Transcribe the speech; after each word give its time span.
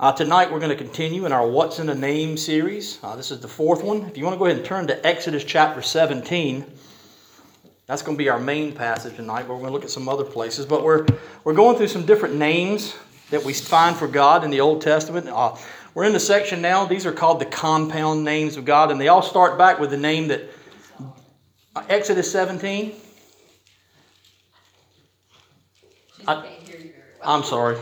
Uh, 0.00 0.10
tonight 0.10 0.50
we're 0.50 0.58
going 0.58 0.70
to 0.70 0.82
continue 0.82 1.26
in 1.26 1.32
our 1.32 1.46
What's 1.46 1.78
in 1.78 1.90
a 1.90 1.94
Name 1.94 2.38
series. 2.38 2.98
Uh, 3.02 3.16
this 3.16 3.30
is 3.30 3.40
the 3.40 3.48
fourth 3.48 3.84
one. 3.84 4.06
If 4.06 4.16
you 4.16 4.24
want 4.24 4.32
to 4.32 4.38
go 4.38 4.46
ahead 4.46 4.56
and 4.56 4.64
turn 4.64 4.86
to 4.86 5.06
Exodus 5.06 5.44
chapter 5.44 5.82
17, 5.82 6.64
that's 7.86 8.00
going 8.00 8.16
to 8.16 8.18
be 8.18 8.30
our 8.30 8.40
main 8.40 8.72
passage 8.72 9.16
tonight, 9.16 9.42
but 9.42 9.50
we're 9.50 9.60
going 9.60 9.66
to 9.66 9.72
look 9.74 9.84
at 9.84 9.90
some 9.90 10.08
other 10.08 10.24
places. 10.24 10.64
But 10.64 10.84
we're, 10.84 11.04
we're 11.44 11.52
going 11.52 11.76
through 11.76 11.88
some 11.88 12.06
different 12.06 12.34
names 12.34 12.96
that 13.28 13.44
we 13.44 13.52
find 13.52 13.94
for 13.94 14.08
God 14.08 14.42
in 14.42 14.48
the 14.48 14.62
Old 14.62 14.80
Testament. 14.80 15.28
Uh, 15.28 15.54
we're 15.92 16.04
in 16.04 16.14
the 16.14 16.20
section 16.20 16.62
now, 16.62 16.86
these 16.86 17.04
are 17.04 17.12
called 17.12 17.38
the 17.38 17.44
compound 17.44 18.24
names 18.24 18.56
of 18.56 18.64
God, 18.64 18.90
and 18.90 18.98
they 18.98 19.08
all 19.08 19.20
start 19.20 19.58
back 19.58 19.78
with 19.78 19.90
the 19.90 19.98
name 19.98 20.28
that 20.28 20.48
uh, 21.76 21.84
Exodus 21.90 22.32
17. 22.32 22.94
I, 26.26 26.48
I'm 27.22 27.42
sorry. 27.42 27.76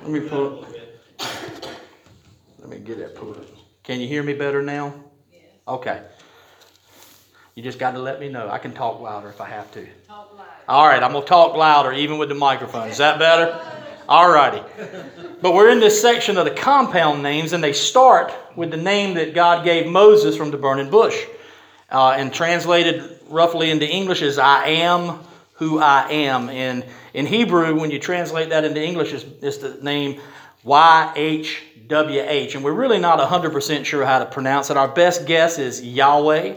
Let 0.00 0.10
me 0.12 0.20
pull 0.20 0.62
it. 0.62 0.79
Let 2.70 2.78
me 2.78 2.86
get 2.86 2.98
that 2.98 3.16
pulled. 3.16 3.44
Can 3.82 4.00
you 4.00 4.06
hear 4.06 4.22
me 4.22 4.32
better 4.32 4.62
now? 4.62 4.94
Yes. 5.32 5.42
Okay. 5.66 6.02
You 7.56 7.64
just 7.64 7.80
got 7.80 7.92
to 7.92 7.98
let 7.98 8.20
me 8.20 8.28
know. 8.28 8.48
I 8.48 8.58
can 8.58 8.72
talk 8.72 9.00
louder 9.00 9.28
if 9.28 9.40
I 9.40 9.48
have 9.48 9.72
to. 9.72 9.88
Talk 10.06 10.30
louder. 10.38 10.50
All 10.68 10.86
right, 10.86 11.02
I'm 11.02 11.10
going 11.10 11.24
to 11.24 11.28
talk 11.28 11.56
louder 11.56 11.92
even 11.92 12.18
with 12.18 12.28
the 12.28 12.36
microphone. 12.36 12.86
Is 12.88 12.98
that 12.98 13.18
better? 13.18 13.60
All 14.08 14.30
righty. 14.30 14.62
But 15.42 15.52
we're 15.52 15.70
in 15.70 15.80
this 15.80 16.00
section 16.00 16.38
of 16.38 16.44
the 16.44 16.52
compound 16.52 17.24
names, 17.24 17.52
and 17.52 17.64
they 17.64 17.72
start 17.72 18.32
with 18.54 18.70
the 18.70 18.76
name 18.76 19.14
that 19.14 19.34
God 19.34 19.64
gave 19.64 19.88
Moses 19.88 20.36
from 20.36 20.52
the 20.52 20.56
burning 20.56 20.90
bush. 20.90 21.20
Uh, 21.90 22.10
and 22.12 22.32
translated 22.32 23.18
roughly 23.28 23.72
into 23.72 23.88
English 23.88 24.22
is 24.22 24.38
I 24.38 24.66
am 24.66 25.18
who 25.54 25.80
I 25.80 26.08
am. 26.08 26.48
And 26.48 26.84
in 27.14 27.26
Hebrew, 27.26 27.80
when 27.80 27.90
you 27.90 27.98
translate 27.98 28.50
that 28.50 28.64
into 28.64 28.80
English, 28.80 29.12
it's, 29.12 29.24
it's 29.42 29.56
the 29.56 29.82
name 29.82 30.20
YHWH. 30.64 32.54
And 32.54 32.64
we're 32.64 32.72
really 32.72 32.98
not 32.98 33.18
100% 33.18 33.84
sure 33.84 34.04
how 34.04 34.18
to 34.18 34.26
pronounce 34.26 34.70
it. 34.70 34.76
Our 34.76 34.88
best 34.88 35.26
guess 35.26 35.58
is 35.58 35.82
Yahweh. 35.82 36.56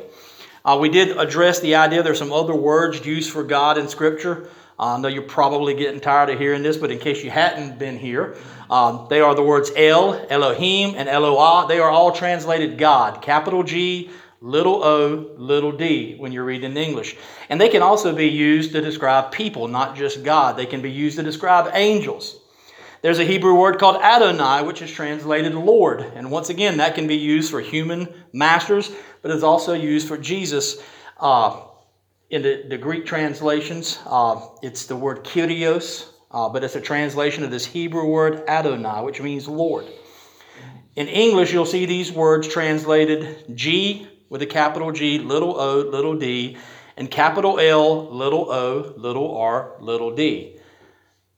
Uh, 0.66 0.78
we 0.80 0.90
did 0.90 1.18
address 1.18 1.60
the 1.60 1.76
idea 1.76 2.04
there's 2.04 2.20
some 2.20 2.32
other 2.32 2.56
words 2.56 3.06
used 3.06 3.32
for 3.32 3.44
God 3.44 3.78
in 3.78 3.88
Scripture. 3.88 4.50
Uh, 4.80 4.96
I 4.96 5.00
know 5.00 5.08
you're 5.08 5.24
probably 5.24 5.74
getting 5.74 6.00
tired 6.00 6.30
of 6.30 6.40
hearing 6.40 6.64
this, 6.64 6.78
but 6.78 6.92
in 6.92 7.00
case 7.00 7.24
you 7.24 7.32
hadn't 7.32 7.78
been 7.78 7.98
here, 7.98 8.36
um, 8.70 9.08
they 9.10 9.22
are 9.22 9.36
the 9.36 9.44
words 9.44 9.72
El, 9.76 10.26
Elohim, 10.30 10.96
and 10.98 11.08
Eloah. 11.10 11.68
They 11.68 11.80
are 11.80 11.90
all 11.90 12.12
translated 12.12 12.78
God, 12.78 13.22
capital 13.22 13.64
G, 13.64 14.10
little 14.42 14.84
o, 14.84 15.32
little 15.38 15.72
d, 15.72 16.16
when 16.18 16.32
you're 16.32 16.44
reading 16.44 16.72
in 16.72 16.78
English. 16.78 17.16
And 17.50 17.62
they 17.62 17.70
can 17.70 17.82
also 17.82 18.14
be 18.14 18.28
used 18.28 18.72
to 18.74 18.82
describe 18.82 19.32
people, 19.32 19.68
not 19.68 19.96
just 19.96 20.24
God. 20.24 20.58
They 20.58 20.66
can 20.66 20.82
be 20.82 20.92
used 20.92 21.18
to 21.18 21.24
describe 21.24 21.72
angels. 21.74 22.40
There's 23.04 23.20
a 23.20 23.26
Hebrew 23.26 23.54
word 23.54 23.80
called 23.80 23.98
Adonai, 24.02 24.64
which 24.64 24.82
is 24.82 24.90
translated 24.90 25.54
Lord. 25.54 26.00
And 26.16 26.32
once 26.32 26.48
again, 26.48 26.78
that 26.78 26.96
can 26.96 27.06
be 27.06 27.18
used 27.18 27.52
for 27.52 27.60
human 27.60 28.08
masters, 28.32 28.90
but 29.22 29.30
it's 29.30 29.44
also 29.44 29.74
used 29.74 30.08
for 30.08 30.18
Jesus. 30.18 30.82
Uh, 31.20 31.66
in 32.30 32.44
the, 32.44 32.64
the, 32.70 32.78
Greek 32.78 33.06
translations, 33.06 34.00
uh, 34.06 34.40
it's 34.62 34.86
the 34.86 34.96
word 34.96 35.26
Kyrios, 35.26 36.06
uh, 36.32 36.48
but 36.48 36.64
it's 36.64 36.76
a 36.76 36.82
translation 36.82 37.44
of 37.44 37.52
this 37.52 37.66
Hebrew 37.66 38.08
word 38.08 38.46
Adonai, 38.48 39.04
which 39.04 39.20
means 39.20 39.50
Lord. 39.50 39.86
In 40.96 41.10
English, 41.10 41.52
you'll 41.52 41.66
see 41.66 41.86
these 41.86 42.10
words 42.10 42.48
translated 42.48 43.54
G 43.54 44.08
with 44.30 44.42
a 44.44 44.48
capital 44.48 44.94
G, 44.94 45.20
little 45.20 45.60
o, 45.60 45.80
little 45.80 46.18
d, 46.18 46.58
and 46.96 47.12
capital 47.12 47.60
L, 47.60 48.10
little 48.16 48.50
o, 48.50 48.94
little 48.96 49.36
r, 49.36 49.74
little 49.82 50.16
d. 50.16 50.53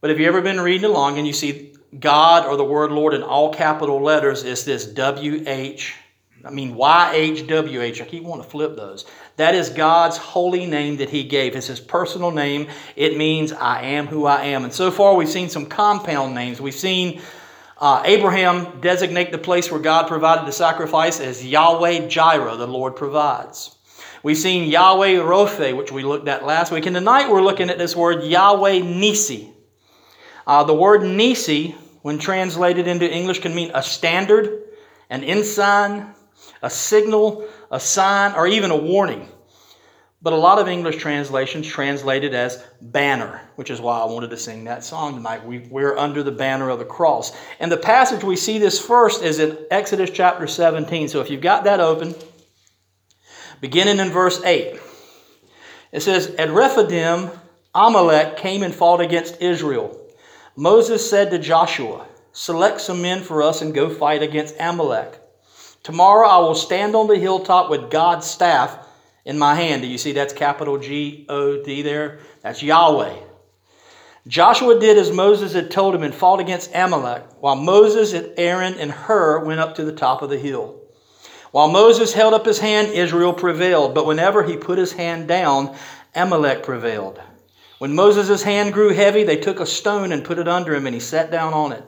But 0.01 0.09
have 0.09 0.19
you 0.19 0.27
ever 0.27 0.41
been 0.41 0.61
reading 0.61 0.85
along 0.85 1.17
and 1.17 1.25
you 1.25 1.33
see 1.33 1.73
God 1.99 2.45
or 2.45 2.57
the 2.57 2.63
word 2.63 2.91
Lord 2.91 3.13
in 3.13 3.23
all 3.23 3.53
capital 3.53 4.02
letters 4.02 4.43
It's 4.43 4.63
this 4.63 4.85
W 4.85 5.43
H, 5.47 5.95
I 6.43 6.52
mean 6.52 6.75
YHWH. 6.75 8.02
I 8.02 8.05
keep 8.05 8.23
wanting 8.23 8.43
to 8.43 8.49
flip 8.49 8.75
those. 8.75 9.05
That 9.37 9.55
is 9.55 9.69
God's 9.69 10.17
holy 10.17 10.65
name 10.65 10.97
that 10.97 11.09
He 11.09 11.23
gave. 11.23 11.55
It's 11.55 11.67
His 11.67 11.80
personal 11.80 12.31
name. 12.31 12.67
It 12.95 13.17
means 13.17 13.52
I 13.52 13.81
am 13.81 14.08
who 14.08 14.25
I 14.25 14.43
am. 14.45 14.64
And 14.64 14.73
so 14.73 14.92
far 14.92 15.15
we've 15.15 15.30
seen 15.30 15.49
some 15.49 15.65
compound 15.65 16.36
names. 16.36 16.61
We've 16.61 16.73
seen 16.73 17.21
uh, 17.77 18.03
Abraham 18.05 18.80
designate 18.81 19.31
the 19.31 19.37
place 19.37 19.71
where 19.71 19.81
God 19.81 20.08
provided 20.08 20.45
the 20.45 20.52
sacrifice 20.52 21.20
as 21.20 21.45
Yahweh 21.45 22.08
Jireh, 22.08 22.58
the 22.58 22.67
Lord 22.67 22.95
provides. 22.95 23.75
We've 24.23 24.37
seen 24.37 24.70
Yahweh 24.70 25.17
Rophe, 25.17 25.73
which 25.73 25.91
we 25.91 26.03
looked 26.03 26.27
at 26.27 26.45
last 26.45 26.71
week. 26.71 26.86
And 26.86 26.95
tonight 26.95 27.30
we're 27.30 27.41
looking 27.43 27.70
at 27.70 27.77
this 27.77 27.95
word 27.95 28.23
Yahweh 28.23 28.80
Nisi. 28.80 29.55
Uh, 30.48 30.64
the 30.64 30.73
word 30.73 31.04
Nisi, 31.04 31.76
when 32.02 32.20
translated 32.20 32.88
into 32.88 33.11
English, 33.11 33.39
can 33.39 33.56
mean 33.56 33.72
a 33.73 33.82
standard, 33.82 34.64
an 35.10 35.23
ensign, 35.23 36.14
a 36.61 36.70
signal, 36.70 37.48
a 37.72 37.80
sign, 37.80 38.33
or 38.36 38.48
even 38.48 38.72
a 38.72 38.78
warning. 38.78 39.28
But 40.22 40.33
a 40.33 40.38
lot 40.38 40.58
of 40.58 40.67
English 40.67 40.98
translations 40.98 41.67
translate 41.67 42.23
it 42.23 42.33
as 42.33 42.64
banner, 42.82 43.42
which 43.58 43.70
is 43.70 43.80
why 43.80 44.00
I 44.00 44.06
wanted 44.06 44.32
to 44.32 44.38
sing 44.38 44.64
that 44.64 44.83
song 44.83 45.14
tonight. 45.14 45.45
We, 45.45 45.60
we're 45.60 45.95
under 45.95 46.23
the 46.23 46.32
banner 46.32 46.70
of 46.70 46.80
the 46.80 46.86
cross. 46.86 47.32
And 47.60 47.72
the 47.72 47.77
passage 47.77 48.23
we 48.23 48.36
see 48.36 48.58
this 48.58 48.80
first 48.83 49.22
is 49.22 49.39
in 49.39 49.58
Exodus 49.70 50.10
chapter 50.10 50.48
17. 50.48 51.10
So 51.10 51.22
if 51.22 51.30
you've 51.30 51.42
got 51.42 51.66
that 51.66 51.80
open, 51.80 52.16
beginning 53.62 54.00
in 54.00 54.10
verse 54.10 54.42
8, 54.44 54.80
it 55.92 56.00
says, 56.02 56.33
At 56.39 56.50
Rephidim, 56.50 57.30
Amalek 57.76 58.38
came 58.38 58.64
and 58.64 58.73
fought 58.73 59.02
against 59.02 59.42
Israel. 59.42 60.05
Moses 60.55 61.10
said 61.10 61.32
to 61.32 61.39
Joshua, 61.39 62.08
Select 62.32 62.80
some 62.80 63.02
men 63.02 63.23
for 63.23 63.42
us 63.42 63.61
and 63.61 63.73
go 63.73 63.89
fight 63.89 64.23
against 64.23 64.55
Amalek. 64.60 65.21
Tomorrow 65.83 66.27
I 66.27 66.38
will 66.39 66.55
stand 66.55 66.95
on 66.95 67.08
the 67.08 67.17
hilltop 67.17 67.70
with 67.70 67.92
God's 67.92 68.26
staff 68.26 68.77
in 69.26 69.38
my 69.38 69.55
hand. 69.55 69.82
Do 69.82 69.88
you 69.88 69.98
see 69.98 70.14
that's 70.14 70.33
capital 70.33 70.77
G 70.77 71.26
O 71.30 71.61
D 71.61 71.82
there? 71.82 72.20
That's 72.42 72.64
Yahweh. 72.64 73.15
Joshua 74.27 74.80
did 74.80 74.98
as 74.98 75.11
Moses 75.11 75.54
had 75.54 75.70
told 75.70 75.94
him 75.94 76.04
and 76.04 76.15
fought 76.15 76.39
against 76.39 76.71
Amalek, 76.73 77.23
while 77.42 77.55
Moses 77.55 78.14
and 78.14 78.32
Aaron 78.38 78.73
and 78.76 78.92
Hur 78.92 79.44
went 79.45 79.60
up 79.60 79.76
to 79.76 79.86
the 79.86 79.92
top 79.92 80.21
of 80.21 80.30
the 80.30 80.38
hill. 80.38 80.82
While 81.52 81.67
Moses 81.67 82.14
held 82.14 82.33
up 82.33 82.45
his 82.45 82.60
hand, 82.60 82.88
Israel 82.88 83.33
prevailed, 83.33 83.94
but 83.94 84.05
whenever 84.08 84.44
he 84.44 84.58
put 84.58 84.77
his 84.77 84.94
hand 84.94 85.27
down, 85.27 85.76
Amalek 86.15 86.64
prevailed. 86.64 87.21
When 87.85 87.93
Moses' 87.93 88.41
hand 88.41 88.73
grew 88.73 88.95
heavy, 88.95 89.23
they 89.23 89.37
took 89.37 89.59
a 89.59 89.65
stone 89.67 90.11
and 90.11 90.23
put 90.23 90.39
it 90.39 90.47
under 90.47 90.73
him, 90.73 90.87
and 90.87 90.95
he 90.95 90.99
sat 90.99 91.29
down 91.29 91.53
on 91.53 91.71
it. 91.71 91.83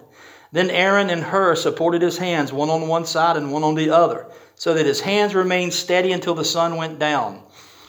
Then 0.51 0.69
Aaron 0.69 1.09
and 1.09 1.23
Hur 1.23 1.55
supported 1.55 2.03
his 2.03 2.19
hands, 2.19 2.53
one 2.53 2.69
on 2.69 2.87
one 2.87 3.03
side 3.03 3.35
and 3.35 3.51
one 3.51 3.63
on 3.63 3.73
the 3.73 3.89
other, 3.89 4.27
so 4.53 4.75
that 4.75 4.85
his 4.85 5.01
hands 5.01 5.33
remained 5.33 5.73
steady 5.73 6.11
until 6.11 6.35
the 6.35 6.45
sun 6.45 6.75
went 6.75 6.99
down. 6.99 7.41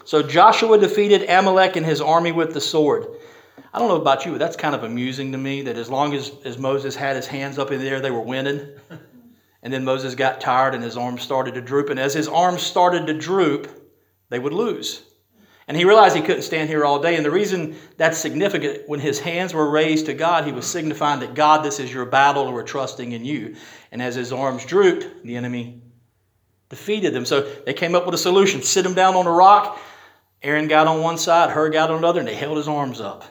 So 0.06 0.22
Joshua 0.22 0.78
defeated 0.78 1.28
Amalek 1.28 1.76
and 1.76 1.84
his 1.84 2.00
army 2.00 2.32
with 2.32 2.54
the 2.54 2.62
sword. 2.62 3.08
I 3.74 3.78
don't 3.78 3.88
know 3.88 4.00
about 4.00 4.24
you, 4.24 4.32
but 4.32 4.38
that's 4.38 4.56
kind 4.56 4.74
of 4.74 4.84
amusing 4.84 5.32
to 5.32 5.36
me 5.36 5.60
that 5.64 5.76
as 5.76 5.90
long 5.90 6.14
as, 6.14 6.32
as 6.46 6.56
Moses 6.56 6.96
had 6.96 7.14
his 7.14 7.26
hands 7.26 7.58
up 7.58 7.72
in 7.72 7.78
the 7.78 7.90
air, 7.90 8.00
they 8.00 8.10
were 8.10 8.22
winning. 8.22 8.66
And 9.60 9.72
then 9.72 9.84
Moses 9.84 10.14
got 10.14 10.40
tired 10.40 10.74
and 10.74 10.84
his 10.84 10.96
arms 10.96 11.20
started 11.20 11.54
to 11.54 11.60
droop. 11.60 11.90
And 11.90 11.98
as 11.98 12.14
his 12.14 12.28
arms 12.28 12.62
started 12.62 13.08
to 13.08 13.12
droop, 13.12 13.68
they 14.30 14.38
would 14.38 14.52
lose. 14.52 15.02
And 15.68 15.76
he 15.76 15.84
realized 15.84 16.16
he 16.16 16.22
couldn't 16.22 16.42
stand 16.42 16.70
here 16.70 16.82
all 16.82 16.98
day. 16.98 17.14
And 17.16 17.24
the 17.24 17.30
reason 17.30 17.76
that's 17.98 18.16
significant, 18.16 18.88
when 18.88 19.00
his 19.00 19.20
hands 19.20 19.52
were 19.52 19.68
raised 19.68 20.06
to 20.06 20.14
God, 20.14 20.46
he 20.46 20.52
was 20.52 20.66
signifying 20.66 21.20
that 21.20 21.34
God, 21.34 21.62
this 21.62 21.78
is 21.78 21.92
your 21.92 22.06
battle, 22.06 22.46
and 22.46 22.54
we're 22.54 22.62
trusting 22.62 23.12
in 23.12 23.26
you. 23.26 23.54
And 23.92 24.00
as 24.00 24.14
his 24.14 24.32
arms 24.32 24.64
drooped, 24.64 25.24
the 25.24 25.36
enemy 25.36 25.82
defeated 26.70 27.12
them. 27.12 27.26
So 27.26 27.42
they 27.42 27.74
came 27.74 27.94
up 27.94 28.06
with 28.06 28.14
a 28.14 28.18
solution 28.18 28.62
sit 28.62 28.86
him 28.86 28.94
down 28.94 29.14
on 29.14 29.26
a 29.26 29.30
rock. 29.30 29.78
Aaron 30.42 30.68
got 30.68 30.86
on 30.86 31.02
one 31.02 31.18
side, 31.18 31.50
Hur 31.50 31.68
got 31.68 31.90
on 31.90 31.98
another, 31.98 32.20
and 32.20 32.28
they 32.28 32.34
held 32.34 32.56
his 32.56 32.68
arms 32.68 33.00
up. 33.00 33.24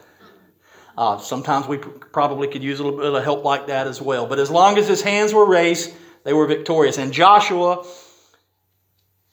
Uh, 0.95 1.17
sometimes 1.17 1.67
we 1.67 1.77
probably 1.77 2.47
could 2.47 2.63
use 2.63 2.79
a 2.79 2.83
little 2.83 2.99
bit 2.99 3.13
of 3.13 3.23
help 3.23 3.43
like 3.43 3.67
that 3.67 3.87
as 3.87 3.99
well. 3.99 4.27
But 4.27 4.37
as 4.37 4.51
long 4.51 4.77
as 4.77 4.87
his 4.87 5.01
hands 5.01 5.33
were 5.33 5.45
raised, 5.45 5.91
they 6.23 6.33
were 6.33 6.45
victorious. 6.45 6.99
And 6.99 7.11
Joshua 7.11 7.83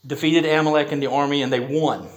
defeated 0.07 0.47
Amalek 0.47 0.93
and 0.93 1.03
the 1.03 1.11
army, 1.11 1.43
and 1.43 1.53
they 1.53 1.61
won. 1.61 2.09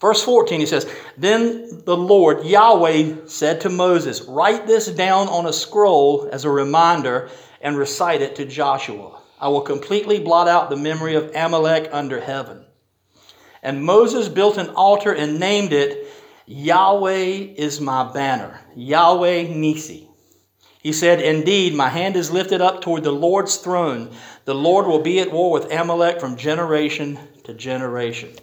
Verse 0.00 0.22
14, 0.22 0.60
he 0.60 0.66
says, 0.66 0.86
Then 1.16 1.82
the 1.84 1.96
Lord, 1.96 2.44
Yahweh, 2.44 3.26
said 3.26 3.62
to 3.62 3.70
Moses, 3.70 4.22
Write 4.22 4.66
this 4.66 4.88
down 4.88 5.28
on 5.28 5.46
a 5.46 5.52
scroll 5.52 6.28
as 6.30 6.44
a 6.44 6.50
reminder 6.50 7.30
and 7.62 7.78
recite 7.78 8.20
it 8.20 8.36
to 8.36 8.44
Joshua. 8.44 9.20
I 9.40 9.48
will 9.48 9.62
completely 9.62 10.20
blot 10.20 10.48
out 10.48 10.68
the 10.68 10.76
memory 10.76 11.14
of 11.14 11.34
Amalek 11.34 11.88
under 11.92 12.20
heaven. 12.20 12.64
And 13.62 13.84
Moses 13.84 14.28
built 14.28 14.58
an 14.58 14.70
altar 14.70 15.12
and 15.12 15.40
named 15.40 15.72
it 15.72 16.06
Yahweh 16.46 17.54
is 17.56 17.80
my 17.80 18.12
banner, 18.12 18.60
Yahweh 18.76 19.48
Nisi. 19.48 20.08
He 20.80 20.92
said, 20.92 21.20
Indeed, 21.20 21.74
my 21.74 21.88
hand 21.88 22.14
is 22.14 22.30
lifted 22.30 22.60
up 22.60 22.80
toward 22.80 23.02
the 23.02 23.10
Lord's 23.10 23.56
throne. 23.56 24.14
The 24.44 24.54
Lord 24.54 24.86
will 24.86 25.00
be 25.00 25.18
at 25.18 25.32
war 25.32 25.50
with 25.50 25.72
Amalek 25.72 26.20
from 26.20 26.36
generation 26.36 27.18
to 27.44 27.54
generation 27.54 28.36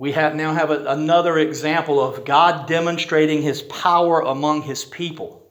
we 0.00 0.12
have 0.12 0.34
now 0.34 0.54
have 0.54 0.70
a, 0.70 0.82
another 0.86 1.38
example 1.38 2.00
of 2.00 2.24
God 2.24 2.66
demonstrating 2.66 3.42
his 3.42 3.60
power 3.60 4.22
among 4.22 4.62
his 4.62 4.82
people. 4.82 5.46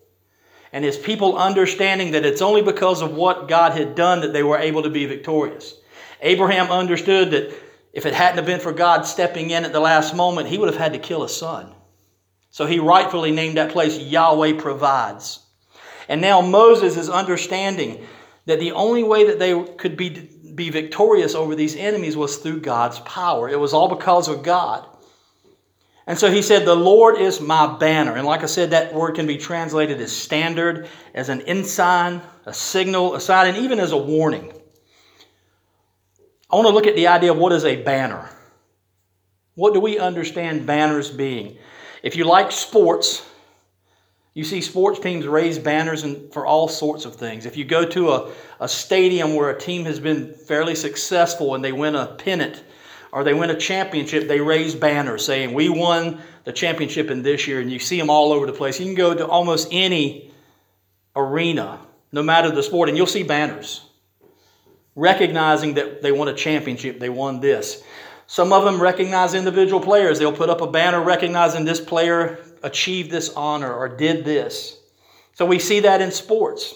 and 0.73 0.83
his 0.83 0.97
people 0.97 1.37
understanding 1.37 2.11
that 2.11 2.25
it's 2.25 2.41
only 2.41 2.63
because 2.63 3.03
of 3.03 3.13
what 3.13 3.47
God 3.47 3.73
had 3.73 3.93
done 3.93 4.21
that 4.21 4.33
they 4.33 4.41
were 4.41 4.57
able 4.57 4.81
to 4.83 4.89
be 4.89 5.05
victorious. 5.05 5.75
Abraham 6.21 6.71
understood 6.71 7.29
that 7.31 7.53
if 7.93 8.07
it 8.07 8.15
hadn't 8.15 8.37
have 8.37 8.47
been 8.47 8.59
for 8.59 8.71
God 8.71 9.03
stepping 9.03 9.51
in 9.51 9.65
at 9.65 9.71
the 9.71 9.79
last 9.79 10.15
moment, 10.15 10.47
he 10.47 10.57
would 10.57 10.69
have 10.69 10.81
had 10.81 10.93
to 10.93 10.99
kill 10.99 11.21
his 11.21 11.35
son. 11.35 11.75
So 12.49 12.65
he 12.65 12.79
rightfully 12.79 13.31
named 13.31 13.57
that 13.57 13.71
place 13.71 13.99
Yahweh 13.99 14.53
Provides. 14.59 15.39
And 16.07 16.21
now 16.21 16.41
Moses 16.41 16.97
is 16.97 17.07
understanding 17.09 18.03
that 18.47 18.59
the 18.59 18.71
only 18.71 19.03
way 19.03 19.27
that 19.27 19.37
they 19.37 19.63
could 19.77 19.95
be, 19.95 20.29
be 20.55 20.69
victorious 20.69 21.35
over 21.35 21.55
these 21.55 21.75
enemies 21.75 22.15
was 22.17 22.37
through 22.37 22.61
God's 22.61 22.99
power. 23.01 23.49
It 23.49 23.59
was 23.59 23.73
all 23.73 23.87
because 23.87 24.27
of 24.27 24.43
God. 24.43 24.85
And 26.07 26.17
so 26.17 26.31
he 26.31 26.41
said, 26.41 26.65
The 26.65 26.75
Lord 26.75 27.17
is 27.17 27.39
my 27.39 27.77
banner. 27.77 28.15
And 28.15 28.25
like 28.25 28.41
I 28.41 28.47
said, 28.47 28.71
that 28.71 28.93
word 28.93 29.15
can 29.15 29.27
be 29.27 29.37
translated 29.37 30.01
as 30.01 30.11
standard, 30.11 30.87
as 31.13 31.29
an 31.29 31.41
ensign, 31.41 32.21
a 32.45 32.53
signal, 32.53 33.15
a 33.15 33.21
sign, 33.21 33.47
and 33.47 33.57
even 33.63 33.79
as 33.79 33.91
a 33.91 33.97
warning. 33.97 34.51
I 36.49 36.55
want 36.55 36.67
to 36.67 36.73
look 36.73 36.87
at 36.87 36.95
the 36.95 37.07
idea 37.07 37.31
of 37.31 37.37
what 37.37 37.51
is 37.51 37.63
a 37.63 37.83
banner. 37.83 38.27
What 39.53 39.73
do 39.73 39.79
we 39.79 39.99
understand 39.99 40.65
banners 40.65 41.11
being? 41.11 41.57
If 42.01 42.15
you 42.15 42.23
like 42.23 42.51
sports, 42.51 43.23
you 44.33 44.43
see 44.43 44.61
sports 44.61 44.99
teams 44.99 45.27
raise 45.27 45.59
banners 45.59 46.03
and 46.03 46.33
for 46.33 46.45
all 46.45 46.67
sorts 46.67 47.05
of 47.05 47.17
things. 47.17 47.45
If 47.45 47.57
you 47.57 47.65
go 47.65 47.85
to 47.85 48.09
a, 48.09 48.31
a 48.59 48.67
stadium 48.67 49.35
where 49.35 49.49
a 49.49 49.59
team 49.59 49.85
has 49.85 49.99
been 49.99 50.33
fairly 50.33 50.75
successful 50.75 51.55
and 51.55 51.63
they 51.63 51.71
win 51.71 51.95
a 51.95 52.05
pennant 52.05 52.63
or 53.11 53.23
they 53.23 53.33
win 53.33 53.49
a 53.49 53.57
championship, 53.57 54.27
they 54.27 54.39
raise 54.39 54.75
banners 54.75 55.25
saying, 55.25 55.53
We 55.53 55.69
won 55.69 56.21
the 56.43 56.53
championship 56.53 57.09
in 57.09 57.23
this 57.23 57.47
year, 57.47 57.59
and 57.59 57.71
you 57.71 57.79
see 57.79 57.97
them 57.97 58.09
all 58.09 58.31
over 58.31 58.45
the 58.45 58.53
place. 58.53 58.79
You 58.79 58.85
can 58.85 58.95
go 58.95 59.15
to 59.15 59.27
almost 59.27 59.67
any 59.71 60.31
arena, 61.15 61.79
no 62.11 62.21
matter 62.21 62.51
the 62.51 62.61
sport, 62.61 62.89
and 62.89 62.97
you'll 62.97 63.07
see 63.07 63.23
banners 63.23 63.81
recognizing 64.99 65.75
that 65.75 66.01
they 66.01 66.11
won 66.11 66.27
a 66.27 66.33
championship, 66.33 66.99
they 66.99 67.09
won 67.09 67.39
this. 67.39 67.81
Some 68.27 68.53
of 68.53 68.63
them 68.63 68.81
recognize 68.81 69.33
individual 69.33 69.79
players. 69.79 70.19
They'll 70.19 70.33
put 70.33 70.49
up 70.49 70.61
a 70.61 70.67
banner 70.67 71.01
recognizing 71.01 71.65
this 71.65 71.79
player 71.79 72.37
achieved 72.61 73.09
this 73.09 73.29
honor 73.33 73.73
or 73.73 73.87
did 73.87 74.25
this. 74.25 74.77
So 75.33 75.45
we 75.45 75.57
see 75.57 75.79
that 75.81 76.01
in 76.01 76.11
sports. 76.11 76.75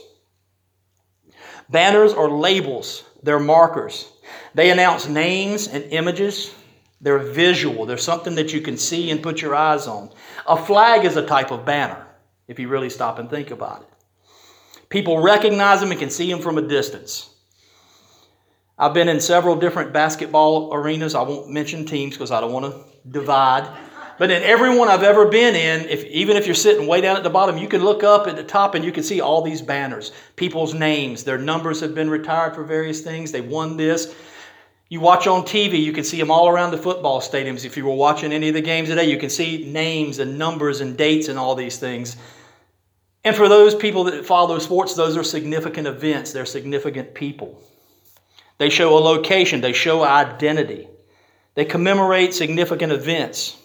Banners 1.73 2.13
are 2.13 2.29
labels, 2.29 3.03
they're 3.23 3.39
markers. 3.39 4.11
They 4.53 4.69
announce 4.69 5.07
names 5.07 5.67
and 5.67 5.83
images. 5.85 6.53
They're 7.01 7.17
visual. 7.17 7.87
They're 7.87 7.97
something 7.97 8.35
that 8.35 8.53
you 8.53 8.61
can 8.61 8.77
see 8.77 9.09
and 9.09 9.23
put 9.23 9.41
your 9.41 9.55
eyes 9.55 9.87
on. 9.87 10.11
A 10.47 10.55
flag 10.55 11.03
is 11.03 11.17
a 11.17 11.25
type 11.25 11.51
of 11.51 11.65
banner, 11.65 12.05
if 12.47 12.59
you 12.59 12.67
really 12.67 12.91
stop 12.91 13.17
and 13.17 13.27
think 13.27 13.49
about 13.49 13.81
it. 13.81 13.89
People 14.89 15.19
recognize 15.21 15.81
them 15.81 15.89
and 15.89 15.99
can 15.99 16.11
see 16.11 16.31
them 16.31 16.41
from 16.41 16.59
a 16.59 16.61
distance. 16.61 17.33
I've 18.77 18.93
been 18.93 19.09
in 19.09 19.19
several 19.19 19.55
different 19.55 19.93
basketball 19.93 20.71
arenas. 20.75 21.15
I 21.15 21.23
won't 21.23 21.49
mention 21.49 21.87
teams 21.87 22.13
because 22.13 22.29
I 22.29 22.39
don't 22.39 22.53
want 22.53 22.71
to 22.71 23.09
divide. 23.09 23.67
But 24.17 24.31
in 24.31 24.43
every 24.43 24.77
one 24.77 24.89
I've 24.89 25.03
ever 25.03 25.27
been 25.27 25.55
in, 25.55 25.87
if, 25.89 26.03
even 26.05 26.37
if 26.37 26.45
you're 26.45 26.55
sitting 26.55 26.87
way 26.87 27.01
down 27.01 27.17
at 27.17 27.23
the 27.23 27.29
bottom, 27.29 27.57
you 27.57 27.67
can 27.67 27.83
look 27.83 28.03
up 28.03 28.27
at 28.27 28.35
the 28.35 28.43
top 28.43 28.75
and 28.75 28.85
you 28.85 28.91
can 28.91 29.03
see 29.03 29.21
all 29.21 29.41
these 29.41 29.61
banners, 29.61 30.11
people's 30.35 30.73
names, 30.73 31.23
their 31.23 31.37
numbers 31.37 31.79
have 31.81 31.95
been 31.95 32.09
retired 32.09 32.53
for 32.53 32.63
various 32.63 33.01
things. 33.01 33.31
They 33.31 33.41
won 33.41 33.77
this. 33.77 34.13
You 34.89 34.99
watch 34.99 35.25
on 35.25 35.41
TV, 35.43 35.81
you 35.81 35.91
can 35.91 36.03
see 36.03 36.19
them 36.19 36.29
all 36.29 36.47
around 36.47 36.71
the 36.71 36.77
football 36.77 37.19
stadiums. 37.19 37.65
If 37.65 37.75
you 37.75 37.85
were 37.85 37.95
watching 37.95 38.31
any 38.31 38.49
of 38.49 38.53
the 38.53 38.61
games 38.61 38.89
today, 38.89 39.09
you 39.09 39.17
can 39.17 39.29
see 39.29 39.65
names 39.71 40.19
and 40.19 40.37
numbers 40.37 40.81
and 40.81 40.95
dates 40.95 41.29
and 41.29 41.39
all 41.39 41.55
these 41.55 41.79
things. 41.79 42.15
And 43.23 43.35
for 43.35 43.49
those 43.49 43.73
people 43.73 44.03
that 44.03 44.25
follow 44.25 44.59
sports, 44.59 44.93
those 44.93 45.17
are 45.17 45.23
significant 45.23 45.87
events. 45.87 46.31
They're 46.31 46.45
significant 46.45 47.15
people. 47.15 47.59
They 48.57 48.69
show 48.69 48.97
a 48.97 48.99
location, 48.99 49.61
they 49.61 49.73
show 49.73 50.03
identity, 50.03 50.87
they 51.55 51.65
commemorate 51.65 52.33
significant 52.33 52.91
events. 52.91 53.57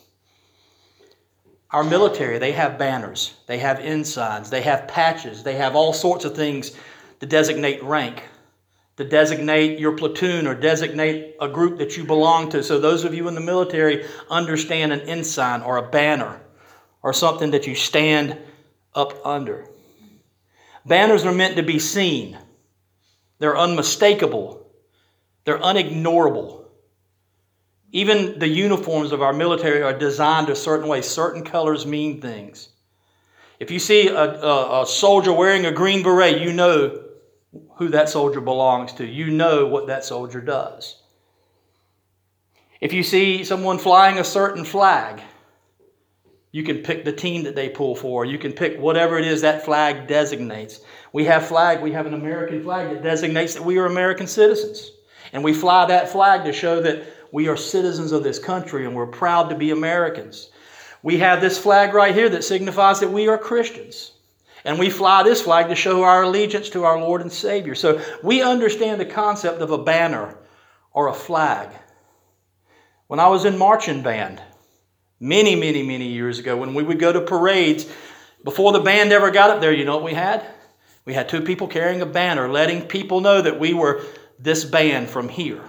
Our 1.71 1.85
military, 1.85 2.39
they 2.39 2.53
have 2.53 2.79
banners, 2.79 3.35
they 3.47 3.59
have 3.59 3.79
ensigns, 3.79 4.49
they 4.49 4.63
have 4.63 4.89
patches, 4.89 5.43
they 5.43 5.57
have 5.57 5.77
all 5.77 5.93
sorts 5.93 6.25
of 6.25 6.35
things 6.35 6.75
to 7.21 7.27
designate 7.27 7.83
rank, 7.83 8.23
to 8.97 9.05
designate 9.05 9.79
your 9.79 9.93
platoon 9.93 10.47
or 10.47 10.55
designate 10.55 11.37
a 11.41 11.49
group 11.49 11.79
that 11.79 11.95
you 11.97 12.05
belong 12.05 12.49
to. 12.51 12.63
So, 12.63 12.81
those 12.81 13.05
of 13.05 13.13
you 13.13 13.29
in 13.29 13.35
the 13.35 13.43
military 13.43 14.07
understand 14.31 14.95
an 14.95 15.01
ensign 15.01 15.61
or 15.61 15.77
a 15.77 15.91
banner 15.91 16.41
or 17.03 17.13
something 17.13 17.51
that 17.51 17.67
you 17.67 17.75
stand 17.75 18.39
up 18.95 19.25
under. 19.27 19.67
Banners 20.87 21.27
are 21.27 21.33
meant 21.33 21.57
to 21.57 21.63
be 21.63 21.79
seen, 21.79 22.39
they're 23.41 23.59
unmistakable, 23.59 24.71
they're 25.45 25.59
unignorable. 25.59 26.65
Even 27.93 28.39
the 28.39 28.49
uniforms 28.49 29.13
of 29.13 29.23
our 29.23 29.33
military 29.33 29.83
are 29.83 29.97
designed 29.97 30.51
a 30.51 30.57
certain 30.57 30.89
way. 30.89 31.01
Certain 31.01 31.43
colors 31.43 31.87
mean 31.87 32.21
things. 32.21 32.69
If 33.59 33.71
you 33.71 33.79
see 33.79 34.09
a, 34.09 34.15
a, 34.15 34.83
a, 34.83 34.87
soldier 34.87 35.33
wearing 35.33 35.67
a 35.67 35.73
green 35.73 36.03
beret, 36.03 36.41
you 36.41 36.53
know 36.53 37.03
who 37.77 37.89
that 37.89 38.09
soldier 38.09 38.41
belongs 38.41 38.93
to. 38.95 39.07
You 39.07 39.31
know 39.31 39.67
what 39.67 39.87
that 39.89 40.05
soldier 40.05 40.41
does. 40.41 41.03
If 42.81 42.93
you 42.93 43.03
see 43.03 43.43
someone 43.43 43.79
flying 43.79 44.19
a 44.19 44.25
certain 44.25 44.65
flag, 44.65 45.21
you 46.53 46.63
can 46.63 46.79
pick 46.79 47.05
the 47.05 47.13
team 47.13 47.43
that 47.45 47.57
they 47.57 47.69
pull 47.69 47.97
for. 47.97 48.25
You 48.25 48.39
can 48.39 48.53
pick 48.53 48.79
whatever 48.79 49.19
it 49.19 49.27
is 49.27 49.41
that 49.41 49.65
flag 49.65 50.07
designates. 50.07 50.81
We 51.13 51.25
have 51.25 51.47
flag, 51.47 51.83
we 51.83 51.93
have 51.93 52.07
an 52.07 52.15
American 52.15 52.63
flag 52.63 52.91
that 52.91 53.03
designates 53.03 53.55
that 53.55 53.65
we 53.65 53.79
are 53.79 53.87
American 53.87 54.27
citizens. 54.27 54.93
And 55.33 55.43
we 55.43 55.53
fly 55.53 55.87
that 55.87 56.11
flag 56.11 56.45
to 56.45 56.53
show 56.53 56.81
that 56.81 57.05
we 57.33 57.49
are 57.49 57.57
citizens 57.57 58.13
of 58.13 58.23
this 58.23 58.39
country 58.39 58.85
and 58.85 58.95
we're 58.95 59.07
proud 59.07 59.51
to 59.51 59.57
be 59.57 59.71
Americans. 59.71 60.51
We 61.03 61.19
have 61.19 61.41
this 61.41 61.59
flag 61.59 61.95
right 61.95 62.15
here 62.15 62.29
that 62.29 62.45
signifies 62.45 63.01
that 63.01 63.11
we 63.11 63.29
are 63.29 63.39
Christians. 63.39 64.13
And 64.65 64.79
we 64.79 64.91
fly 64.91 65.23
this 65.23 65.43
flag 65.43 65.69
to 65.69 65.75
show 65.75 66.03
our 66.03 66.25
allegiance 66.25 66.71
to 66.71 66.85
our 66.85 67.01
Lord 67.01 67.23
and 67.23 67.33
Savior. 67.33 67.75
So 67.75 68.03
we 68.23 68.43
understand 68.43 69.01
the 69.01 69.07
concept 69.07 69.63
of 69.63 69.71
a 69.71 69.79
banner 69.79 70.37
or 70.93 71.09
a 71.09 71.15
flag. 71.15 71.71
When 73.07 73.21
I 73.21 73.29
was 73.29 73.45
in 73.45 73.57
marching 73.57 74.03
band, 74.03 74.43
many, 75.21 75.55
many, 75.55 75.83
many 75.83 76.09
years 76.09 76.39
ago, 76.39 76.57
when 76.57 76.75
we 76.75 76.83
would 76.83 76.99
go 76.99 77.13
to 77.13 77.21
parades, 77.21 77.91
before 78.45 78.73
the 78.73 78.81
band 78.81 79.13
ever 79.13 79.31
got 79.31 79.51
up 79.51 79.61
there, 79.61 79.73
you 79.73 79.85
know 79.85 79.95
what 79.95 80.05
we 80.05 80.15
had? 80.15 80.45
We 81.05 81.15
had 81.15 81.29
two 81.29 81.41
people 81.41 81.69
carrying 81.69 82.03
a 82.03 82.07
banner, 82.07 82.51
letting 82.51 82.83
people 82.83 83.21
know 83.21 83.41
that 83.41 83.59
we 83.59 83.73
were 83.73 84.03
this 84.39 84.65
band 84.65 85.09
from 85.09 85.29
here. 85.29 85.63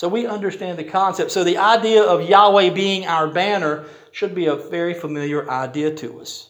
So 0.00 0.08
we 0.08 0.26
understand 0.26 0.78
the 0.78 0.84
concept. 0.84 1.30
So 1.30 1.44
the 1.44 1.58
idea 1.58 2.02
of 2.02 2.26
Yahweh 2.26 2.70
being 2.70 3.04
our 3.04 3.28
banner 3.28 3.84
should 4.12 4.34
be 4.34 4.46
a 4.46 4.56
very 4.56 4.94
familiar 4.94 5.46
idea 5.50 5.94
to 5.96 6.22
us. 6.22 6.48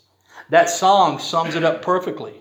That 0.51 0.71
song 0.71 1.19
sums 1.19 1.57
it 1.57 1.65
up 1.65 1.83
perfectly. 1.83 2.35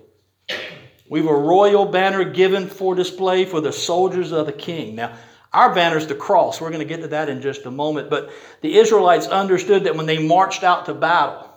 We've 1.09 1.25
a 1.25 1.33
royal 1.33 1.85
banner 1.85 2.23
given 2.23 2.67
for 2.67 2.93
display 2.93 3.45
for 3.45 3.59
the 3.59 3.73
soldiers 3.73 4.31
of 4.31 4.45
the 4.45 4.53
king. 4.53 4.97
Now, 4.97 5.17
our 5.51 5.73
banner 5.73 5.97
is 5.97 6.05
the 6.05 6.13
cross. 6.13 6.61
We're 6.61 6.69
going 6.69 6.77
to 6.77 6.85
get 6.85 7.01
to 7.01 7.07
that 7.07 7.27
in 7.27 7.41
just 7.41 7.65
a 7.65 7.71
moment. 7.71 8.11
But 8.11 8.29
the 8.61 8.77
Israelites 8.77 9.25
understood 9.25 9.85
that 9.85 9.95
when 9.95 10.05
they 10.05 10.19
marched 10.19 10.63
out 10.63 10.85
to 10.85 10.93
battle, 10.93 11.49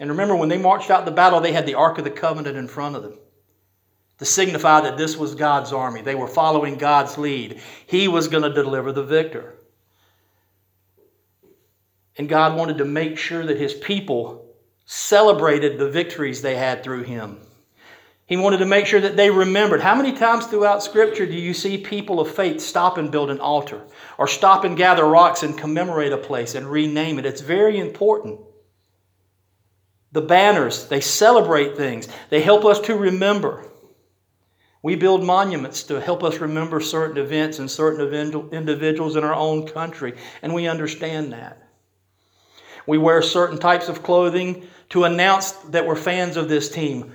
and 0.00 0.10
remember, 0.10 0.34
when 0.34 0.48
they 0.48 0.58
marched 0.58 0.90
out 0.90 1.06
to 1.06 1.12
battle, 1.12 1.40
they 1.40 1.52
had 1.52 1.66
the 1.66 1.74
Ark 1.74 1.98
of 1.98 2.02
the 2.02 2.10
Covenant 2.10 2.56
in 2.56 2.66
front 2.66 2.96
of 2.96 3.04
them 3.04 3.16
to 4.18 4.24
signify 4.24 4.80
that 4.82 4.96
this 4.96 5.16
was 5.16 5.34
God's 5.34 5.72
army. 5.72 6.02
They 6.02 6.14
were 6.14 6.28
following 6.28 6.76
God's 6.76 7.18
lead. 7.18 7.60
He 7.86 8.08
was 8.08 8.28
going 8.28 8.44
to 8.44 8.52
deliver 8.52 8.92
the 8.92 9.04
victor. 9.04 9.54
And 12.18 12.28
God 12.28 12.56
wanted 12.56 12.78
to 12.78 12.84
make 12.84 13.18
sure 13.18 13.44
that 13.44 13.58
his 13.58 13.74
people 13.74 14.54
celebrated 14.86 15.78
the 15.78 15.90
victories 15.90 16.40
they 16.40 16.56
had 16.56 16.82
through 16.82 17.02
him. 17.02 17.38
He 18.26 18.36
wanted 18.36 18.58
to 18.58 18.66
make 18.66 18.86
sure 18.86 19.00
that 19.00 19.16
they 19.16 19.30
remembered. 19.30 19.80
How 19.80 19.94
many 19.94 20.12
times 20.12 20.46
throughout 20.46 20.82
Scripture 20.82 21.26
do 21.26 21.34
you 21.34 21.54
see 21.54 21.78
people 21.78 22.18
of 22.18 22.34
faith 22.34 22.60
stop 22.60 22.98
and 22.98 23.10
build 23.10 23.30
an 23.30 23.38
altar 23.38 23.82
or 24.18 24.26
stop 24.26 24.64
and 24.64 24.76
gather 24.76 25.04
rocks 25.04 25.44
and 25.44 25.56
commemorate 25.56 26.12
a 26.12 26.16
place 26.16 26.56
and 26.56 26.66
rename 26.66 27.20
it? 27.20 27.26
It's 27.26 27.40
very 27.40 27.78
important. 27.78 28.40
The 30.10 30.22
banners, 30.22 30.88
they 30.88 31.00
celebrate 31.00 31.76
things, 31.76 32.08
they 32.30 32.40
help 32.40 32.64
us 32.64 32.80
to 32.80 32.96
remember. 32.96 33.70
We 34.86 34.94
build 34.94 35.24
monuments 35.24 35.82
to 35.82 36.00
help 36.00 36.22
us 36.22 36.38
remember 36.38 36.80
certain 36.80 37.16
events 37.16 37.58
and 37.58 37.68
certain 37.68 38.52
individuals 38.52 39.16
in 39.16 39.24
our 39.24 39.34
own 39.34 39.66
country, 39.66 40.14
and 40.42 40.54
we 40.54 40.68
understand 40.68 41.32
that. 41.32 41.60
We 42.86 42.96
wear 42.96 43.20
certain 43.20 43.58
types 43.58 43.88
of 43.88 44.04
clothing 44.04 44.68
to 44.90 45.02
announce 45.02 45.50
that 45.50 45.84
we're 45.84 45.96
fans 45.96 46.36
of 46.36 46.48
this 46.48 46.70
team. 46.70 47.12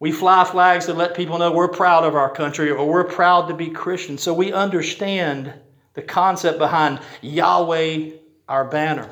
We 0.00 0.10
fly 0.10 0.42
flags 0.42 0.86
to 0.86 0.92
let 0.92 1.14
people 1.14 1.38
know 1.38 1.52
we're 1.52 1.68
proud 1.68 2.02
of 2.02 2.16
our 2.16 2.34
country 2.34 2.68
or 2.72 2.84
we're 2.84 3.04
proud 3.04 3.46
to 3.46 3.54
be 3.54 3.70
Christian. 3.70 4.18
So 4.18 4.34
we 4.34 4.52
understand 4.52 5.54
the 5.92 6.02
concept 6.02 6.58
behind 6.58 6.98
Yahweh, 7.22 8.10
our 8.48 8.64
banner. 8.64 9.08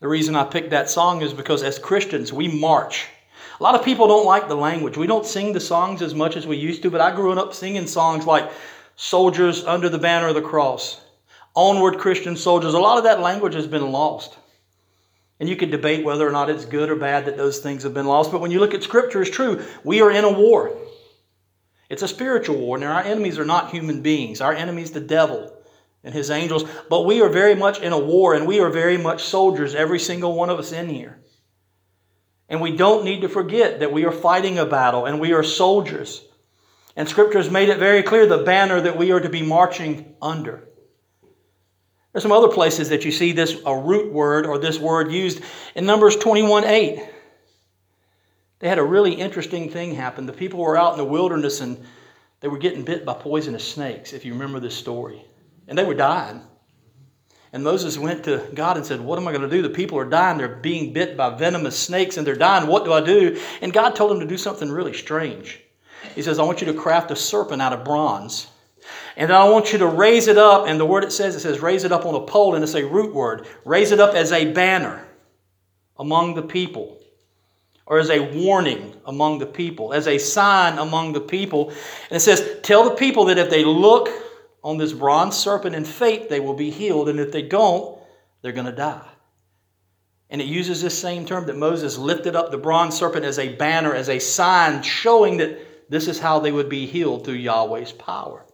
The 0.00 0.08
reason 0.08 0.34
I 0.34 0.42
picked 0.42 0.70
that 0.70 0.90
song 0.90 1.22
is 1.22 1.32
because 1.32 1.62
as 1.62 1.78
Christians, 1.78 2.32
we 2.32 2.48
march. 2.48 3.06
A 3.58 3.62
lot 3.62 3.74
of 3.74 3.84
people 3.84 4.06
don't 4.06 4.26
like 4.26 4.48
the 4.48 4.54
language. 4.54 4.98
We 4.98 5.06
don't 5.06 5.24
sing 5.24 5.52
the 5.52 5.60
songs 5.60 6.02
as 6.02 6.14
much 6.14 6.36
as 6.36 6.46
we 6.46 6.58
used 6.58 6.82
to, 6.82 6.90
but 6.90 7.00
I 7.00 7.14
grew 7.14 7.32
up 7.32 7.54
singing 7.54 7.86
songs 7.86 8.26
like 8.26 8.50
Soldiers 8.96 9.64
Under 9.64 9.88
the 9.88 9.98
Banner 9.98 10.28
of 10.28 10.34
the 10.34 10.42
Cross, 10.42 11.00
Onward 11.54 11.98
Christian 11.98 12.36
Soldiers. 12.36 12.74
A 12.74 12.78
lot 12.78 12.98
of 12.98 13.04
that 13.04 13.20
language 13.20 13.54
has 13.54 13.66
been 13.66 13.92
lost. 13.92 14.36
And 15.40 15.48
you 15.48 15.56
could 15.56 15.70
debate 15.70 16.04
whether 16.04 16.26
or 16.26 16.32
not 16.32 16.50
it's 16.50 16.64
good 16.64 16.90
or 16.90 16.96
bad 16.96 17.26
that 17.26 17.36
those 17.36 17.58
things 17.58 17.82
have 17.82 17.94
been 17.94 18.06
lost. 18.06 18.30
But 18.30 18.40
when 18.40 18.50
you 18.50 18.60
look 18.60 18.74
at 18.74 18.82
Scripture, 18.82 19.22
it's 19.22 19.30
true. 19.30 19.64
We 19.84 20.00
are 20.02 20.10
in 20.10 20.24
a 20.24 20.32
war. 20.32 20.76
It's 21.88 22.02
a 22.02 22.08
spiritual 22.08 22.56
war. 22.56 22.78
Now, 22.78 22.92
our 22.92 23.02
enemies 23.02 23.38
are 23.38 23.44
not 23.44 23.70
human 23.70 24.02
beings. 24.02 24.40
Our 24.40 24.52
enemy 24.52 24.82
is 24.82 24.90
the 24.90 25.00
devil 25.00 25.52
and 26.04 26.12
his 26.12 26.30
angels. 26.30 26.64
But 26.90 27.06
we 27.06 27.22
are 27.22 27.28
very 27.28 27.54
much 27.54 27.80
in 27.80 27.92
a 27.92 27.98
war, 27.98 28.34
and 28.34 28.46
we 28.46 28.60
are 28.60 28.70
very 28.70 28.96
much 28.96 29.24
soldiers, 29.24 29.74
every 29.74 29.98
single 29.98 30.34
one 30.34 30.50
of 30.50 30.58
us 30.58 30.72
in 30.72 30.88
here. 30.88 31.20
And 32.48 32.60
we 32.60 32.76
don't 32.76 33.04
need 33.04 33.22
to 33.22 33.28
forget 33.28 33.80
that 33.80 33.92
we 33.92 34.04
are 34.04 34.12
fighting 34.12 34.58
a 34.58 34.66
battle 34.66 35.06
and 35.06 35.20
we 35.20 35.32
are 35.32 35.42
soldiers. 35.42 36.24
And 36.94 37.08
Scripture 37.08 37.38
has 37.38 37.50
made 37.50 37.68
it 37.68 37.78
very 37.78 38.02
clear 38.02 38.26
the 38.26 38.38
banner 38.38 38.80
that 38.80 38.96
we 38.96 39.12
are 39.12 39.20
to 39.20 39.28
be 39.28 39.42
marching 39.42 40.14
under. 40.22 40.66
There's 42.12 42.22
some 42.22 42.32
other 42.32 42.48
places 42.48 42.88
that 42.88 43.04
you 43.04 43.12
see 43.12 43.32
this 43.32 43.60
a 43.66 43.76
root 43.76 44.12
word 44.12 44.46
or 44.46 44.58
this 44.58 44.78
word 44.78 45.12
used 45.12 45.42
in 45.74 45.84
Numbers 45.84 46.16
21 46.16 46.64
8. 46.64 47.08
They 48.58 48.68
had 48.68 48.78
a 48.78 48.84
really 48.84 49.12
interesting 49.12 49.68
thing 49.70 49.94
happen. 49.94 50.24
The 50.24 50.32
people 50.32 50.60
were 50.60 50.78
out 50.78 50.92
in 50.92 50.98
the 50.98 51.04
wilderness 51.04 51.60
and 51.60 51.84
they 52.40 52.48
were 52.48 52.56
getting 52.56 52.84
bit 52.84 53.04
by 53.04 53.14
poisonous 53.14 53.70
snakes, 53.70 54.14
if 54.14 54.24
you 54.24 54.32
remember 54.32 54.60
this 54.60 54.74
story. 54.74 55.24
And 55.68 55.76
they 55.76 55.84
were 55.84 55.94
dying. 55.94 56.40
And 57.56 57.64
Moses 57.64 57.96
went 57.96 58.22
to 58.24 58.46
God 58.52 58.76
and 58.76 58.84
said, 58.84 59.00
What 59.00 59.18
am 59.18 59.26
I 59.26 59.32
going 59.32 59.40
to 59.40 59.48
do? 59.48 59.62
The 59.62 59.70
people 59.70 59.98
are 59.98 60.04
dying. 60.04 60.36
They're 60.36 60.46
being 60.56 60.92
bit 60.92 61.16
by 61.16 61.34
venomous 61.34 61.78
snakes 61.78 62.18
and 62.18 62.26
they're 62.26 62.36
dying. 62.36 62.66
What 62.66 62.84
do 62.84 62.92
I 62.92 63.00
do? 63.00 63.40
And 63.62 63.72
God 63.72 63.96
told 63.96 64.12
him 64.12 64.20
to 64.20 64.26
do 64.26 64.36
something 64.36 64.70
really 64.70 64.92
strange. 64.92 65.62
He 66.14 66.20
says, 66.20 66.38
I 66.38 66.42
want 66.42 66.60
you 66.60 66.66
to 66.66 66.74
craft 66.74 67.10
a 67.12 67.16
serpent 67.16 67.62
out 67.62 67.72
of 67.72 67.82
bronze 67.82 68.48
and 69.16 69.30
then 69.30 69.36
I 69.38 69.48
want 69.48 69.72
you 69.72 69.78
to 69.78 69.86
raise 69.86 70.28
it 70.28 70.36
up, 70.36 70.66
and 70.66 70.78
the 70.78 70.84
word 70.84 71.02
it 71.02 71.12
says, 71.12 71.34
it 71.34 71.40
says 71.40 71.60
raise 71.60 71.84
it 71.84 71.92
up 71.92 72.04
on 72.04 72.14
a 72.14 72.20
pole, 72.20 72.54
and 72.54 72.62
it's 72.62 72.74
a 72.74 72.84
root 72.84 73.14
word. 73.14 73.46
Raise 73.64 73.90
it 73.90 74.00
up 74.00 74.14
as 74.14 74.30
a 74.32 74.52
banner 74.52 75.08
among 75.98 76.34
the 76.34 76.42
people, 76.42 77.00
or 77.86 77.98
as 77.98 78.10
a 78.10 78.20
warning 78.20 78.94
among 79.06 79.38
the 79.38 79.46
people, 79.46 79.94
as 79.94 80.06
a 80.06 80.18
sign 80.18 80.76
among 80.76 81.14
the 81.14 81.20
people. 81.22 81.70
And 81.70 82.18
it 82.18 82.20
says, 82.20 82.58
Tell 82.62 82.84
the 82.84 82.94
people 82.94 83.24
that 83.24 83.38
if 83.38 83.48
they 83.48 83.64
look 83.64 84.10
on 84.66 84.78
this 84.78 84.92
bronze 84.92 85.36
serpent 85.36 85.76
in 85.76 85.84
faith, 85.84 86.28
they 86.28 86.40
will 86.40 86.52
be 86.52 86.72
healed, 86.72 87.08
and 87.08 87.20
if 87.20 87.30
they 87.30 87.40
don't, 87.40 87.96
they're 88.42 88.50
going 88.50 88.66
to 88.66 88.72
die. 88.72 89.08
And 90.28 90.40
it 90.40 90.48
uses 90.48 90.82
this 90.82 90.98
same 90.98 91.24
term 91.24 91.46
that 91.46 91.56
Moses 91.56 91.96
lifted 91.96 92.34
up 92.34 92.50
the 92.50 92.58
bronze 92.58 92.96
serpent 92.98 93.24
as 93.24 93.38
a 93.38 93.54
banner, 93.54 93.94
as 93.94 94.08
a 94.08 94.18
sign 94.18 94.82
showing 94.82 95.36
that 95.36 95.88
this 95.88 96.08
is 96.08 96.18
how 96.18 96.40
they 96.40 96.50
would 96.50 96.68
be 96.68 96.84
healed 96.84 97.24
through 97.24 97.34
Yahweh's 97.34 97.92
power. 97.92 98.44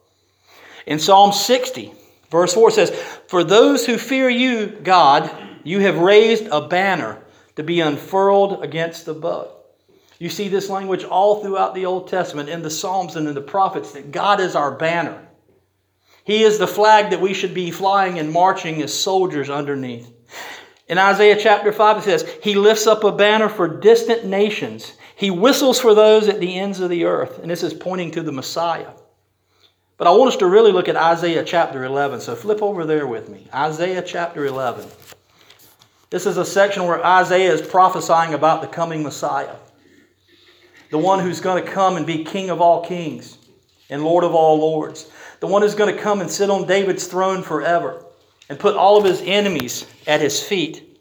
In 0.85 0.99
Psalm 0.99 1.33
60, 1.33 1.95
verse 2.31 2.53
4 2.53 2.71
says, 2.73 2.91
For 3.29 3.43
those 3.43 3.87
who 3.87 3.97
fear 3.97 4.29
you, 4.29 4.67
God, 4.67 5.35
you 5.65 5.81
have 5.81 5.97
raised 5.97 6.47
a 6.49 6.69
banner 6.69 7.23
to 7.57 7.63
be 7.63 7.81
unfurled 7.81 8.63
against 8.63 9.07
the 9.07 9.15
bow. 9.15 9.51
You 10.19 10.29
see 10.29 10.49
this 10.49 10.69
language 10.69 11.05
all 11.05 11.43
throughout 11.43 11.75
the 11.75 11.87
Old 11.87 12.09
Testament, 12.09 12.51
in 12.51 12.61
the 12.61 12.69
Psalms 12.69 13.17
and 13.17 13.27
in 13.27 13.35
the 13.35 13.41
prophets, 13.41 13.93
that 13.93 14.13
God 14.13 14.41
is 14.41 14.55
our 14.55 14.73
banner. 14.73 15.27
He 16.25 16.43
is 16.43 16.59
the 16.59 16.67
flag 16.67 17.11
that 17.11 17.21
we 17.21 17.35
should 17.35 17.55
be 17.55 17.71
flying 17.71 18.19
and 18.19 18.33
marching 18.33 18.81
as 18.83 18.95
soldiers 18.95 19.51
underneath. 19.51 20.11
In 20.89 20.99
Isaiah 20.99 21.37
chapter 21.41 21.73
5, 21.73 21.99
it 21.99 22.03
says, 22.03 22.39
He 22.43 22.55
lifts 22.55 22.87
up 22.87 23.05
a 23.05 23.13
banner 23.13 23.49
for 23.49 23.67
distant 23.67 24.25
nations. 24.25 24.93
He 25.17 25.31
whistles 25.31 25.81
for 25.81 25.95
those 25.95 26.29
at 26.29 26.41
the 26.41 26.59
ends 26.59 26.81
of 26.81 26.91
the 26.91 27.05
earth. 27.05 27.39
And 27.39 27.51
this 27.51 27.63
is 27.63 27.75
pointing 27.75 28.11
to 28.13 28.23
the 28.23 28.33
Messiah. 28.33 28.91
But 29.97 30.07
I 30.07 30.11
want 30.13 30.33
us 30.33 30.37
to 30.39 30.47
really 30.47 30.73
look 30.73 30.89
at 30.89 30.97
Isaiah 30.97 31.45
chapter 31.45 31.85
11. 31.85 32.21
So 32.21 32.35
flip 32.35 32.63
over 32.63 32.85
there 32.85 33.07
with 33.07 33.29
me. 33.29 33.49
Isaiah 33.55 34.03
chapter 34.03 34.47
11. 34.47 34.89
This 36.11 36.27
is 36.27 36.37
a 36.37 36.45
section 36.45 36.87
where 36.87 37.05
Isaiah 37.05 37.53
is 37.53 37.63
prophesying 37.63 38.35
about 38.35 38.61
the 38.61 38.69
coming 38.69 39.03
Messiah, 39.03 39.55
the 40.91 40.99
one 40.99 41.21
who's 41.21 41.41
going 41.41 41.65
to 41.65 41.71
come 41.71 41.97
and 41.97 42.07
be 42.07 42.25
King 42.25 42.51
of 42.51 42.61
all 42.61 42.85
kings 42.85 43.39
and 43.89 44.05
Lord 44.05 44.25
of 44.25 44.35
all 44.35 44.59
lords, 44.59 45.11
the 45.43 45.49
one 45.49 45.63
who's 45.63 45.75
going 45.75 45.93
to 45.93 46.01
come 46.01 46.21
and 46.21 46.31
sit 46.31 46.51
on 46.51 46.69
David's 46.69 47.09
throne 47.09 47.43
forever 47.43 48.05
and 48.49 48.61
put 48.61 48.77
all 48.77 48.97
of 48.97 49.05
his 49.05 49.21
enemies 49.23 49.85
at 50.07 50.21
his 50.21 50.41
feet. 50.41 51.01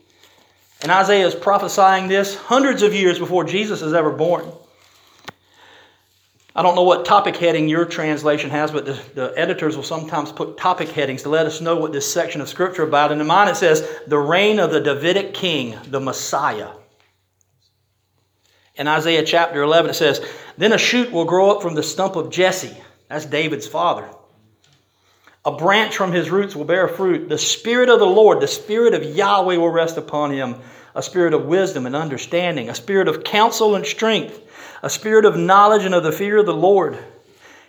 And 0.81 0.91
Isaiah 0.91 1.27
is 1.27 1.35
prophesying 1.35 2.07
this 2.07 2.35
hundreds 2.35 2.81
of 2.81 2.91
years 2.91 3.19
before 3.19 3.43
Jesus 3.43 3.83
is 3.83 3.93
ever 3.93 4.09
born. 4.09 4.51
I 6.55 6.63
don't 6.63 6.73
know 6.73 6.81
what 6.81 7.05
topic 7.05 7.35
heading 7.35 7.69
your 7.69 7.85
translation 7.85 8.49
has, 8.49 8.71
but 8.71 8.87
the, 8.87 8.99
the, 9.13 9.31
editors 9.37 9.75
will 9.75 9.83
sometimes 9.83 10.31
put 10.31 10.57
topic 10.57 10.89
headings 10.89 11.21
to 11.21 11.29
let 11.29 11.45
us 11.45 11.61
know 11.61 11.75
what 11.75 11.93
this 11.93 12.11
section 12.11 12.41
of 12.41 12.49
Scripture 12.49 12.81
about. 12.81 13.11
And 13.11 13.21
in 13.21 13.27
mine 13.27 13.47
it 13.47 13.57
says, 13.57 13.87
The 14.07 14.17
reign 14.17 14.57
of 14.57 14.71
the 14.71 14.81
Davidic 14.81 15.35
king, 15.35 15.77
the 15.85 15.99
Messiah. 15.99 16.71
In 18.73 18.87
Isaiah 18.87 19.23
chapter 19.23 19.61
11 19.61 19.91
it 19.91 19.93
says, 19.93 20.19
Then 20.57 20.73
a 20.73 20.79
shoot 20.79 21.11
will 21.11 21.25
grow 21.25 21.51
up 21.51 21.61
from 21.61 21.75
the 21.75 21.83
stump 21.83 22.15
of 22.15 22.31
Jesse. 22.31 22.75
That's 23.07 23.27
David's 23.27 23.67
father. 23.67 24.09
A 25.43 25.51
branch 25.51 25.95
from 25.97 26.11
his 26.11 26.29
roots 26.29 26.55
will 26.55 26.65
bear 26.65 26.87
fruit. 26.87 27.29
The 27.29 27.37
Spirit 27.37 27.89
of 27.89 27.99
the 27.99 28.05
Lord, 28.05 28.41
the 28.41 28.47
Spirit 28.47 28.93
of 28.93 29.03
Yahweh 29.03 29.57
will 29.57 29.69
rest 29.69 29.97
upon 29.97 30.31
him. 30.31 30.55
A 30.93 31.01
spirit 31.01 31.33
of 31.33 31.45
wisdom 31.45 31.85
and 31.85 31.95
understanding, 31.95 32.69
a 32.69 32.75
spirit 32.75 33.07
of 33.07 33.23
counsel 33.23 33.75
and 33.75 33.85
strength 33.85 34.41
a 34.83 34.89
spirit 34.89 35.25
of 35.25 35.37
knowledge 35.37 35.85
and 35.85 35.93
of 35.93 36.03
the 36.03 36.11
fear 36.11 36.37
of 36.37 36.45
the 36.45 36.53
Lord. 36.53 36.97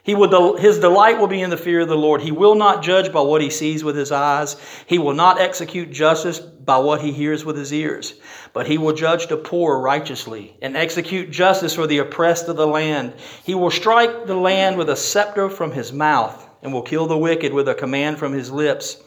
He 0.05 0.17
will, 0.17 0.57
his 0.57 0.81
delight 0.81 1.21
will 1.21 1.29
be 1.29 1.43
in 1.43 1.51
the 1.51 1.57
fear 1.57 1.81
of 1.81 1.89
the 1.89 1.97
Lord. 1.97 2.23
He 2.23 2.33
will 2.33 2.57
not 2.57 2.83
judge 2.83 3.13
by 3.13 3.21
what 3.21 3.41
he 3.41 3.51
sees 3.51 3.85
with 3.85 3.97
his 3.97 4.11
eyes. 4.11 4.57
He 4.87 4.99
will 4.99 5.15
not 5.15 5.41
execute 5.41 5.93
justice 5.93 6.41
by 6.41 6.79
what 6.79 7.03
he 7.03 7.13
hears 7.13 7.45
with 7.45 7.57
his 7.57 7.73
ears. 7.73 8.15
But 8.53 8.67
he 8.67 8.79
will 8.79 8.95
judge 8.95 9.29
the 9.29 9.37
poor 9.37 9.79
righteously 9.79 10.57
and 10.61 10.77
execute 10.77 11.31
justice 11.31 11.77
for 11.77 11.87
the 11.87 11.99
oppressed 11.99 12.49
of 12.49 12.57
the 12.57 12.67
land. 12.67 13.13
He 13.45 13.55
will 13.55 13.71
strike 13.71 14.27
the 14.27 14.35
land 14.35 14.77
with 14.77 14.91
a 14.91 14.97
scepter 14.97 15.49
from 15.49 15.71
his 15.71 15.93
mouth 15.93 16.49
and 16.63 16.73
will 16.73 16.83
kill 16.83 17.07
the 17.07 17.19
wicked 17.19 17.53
with 17.53 17.69
a 17.69 17.75
command 17.75 18.19
from 18.19 18.33
his 18.33 18.51
lips. 18.51 19.03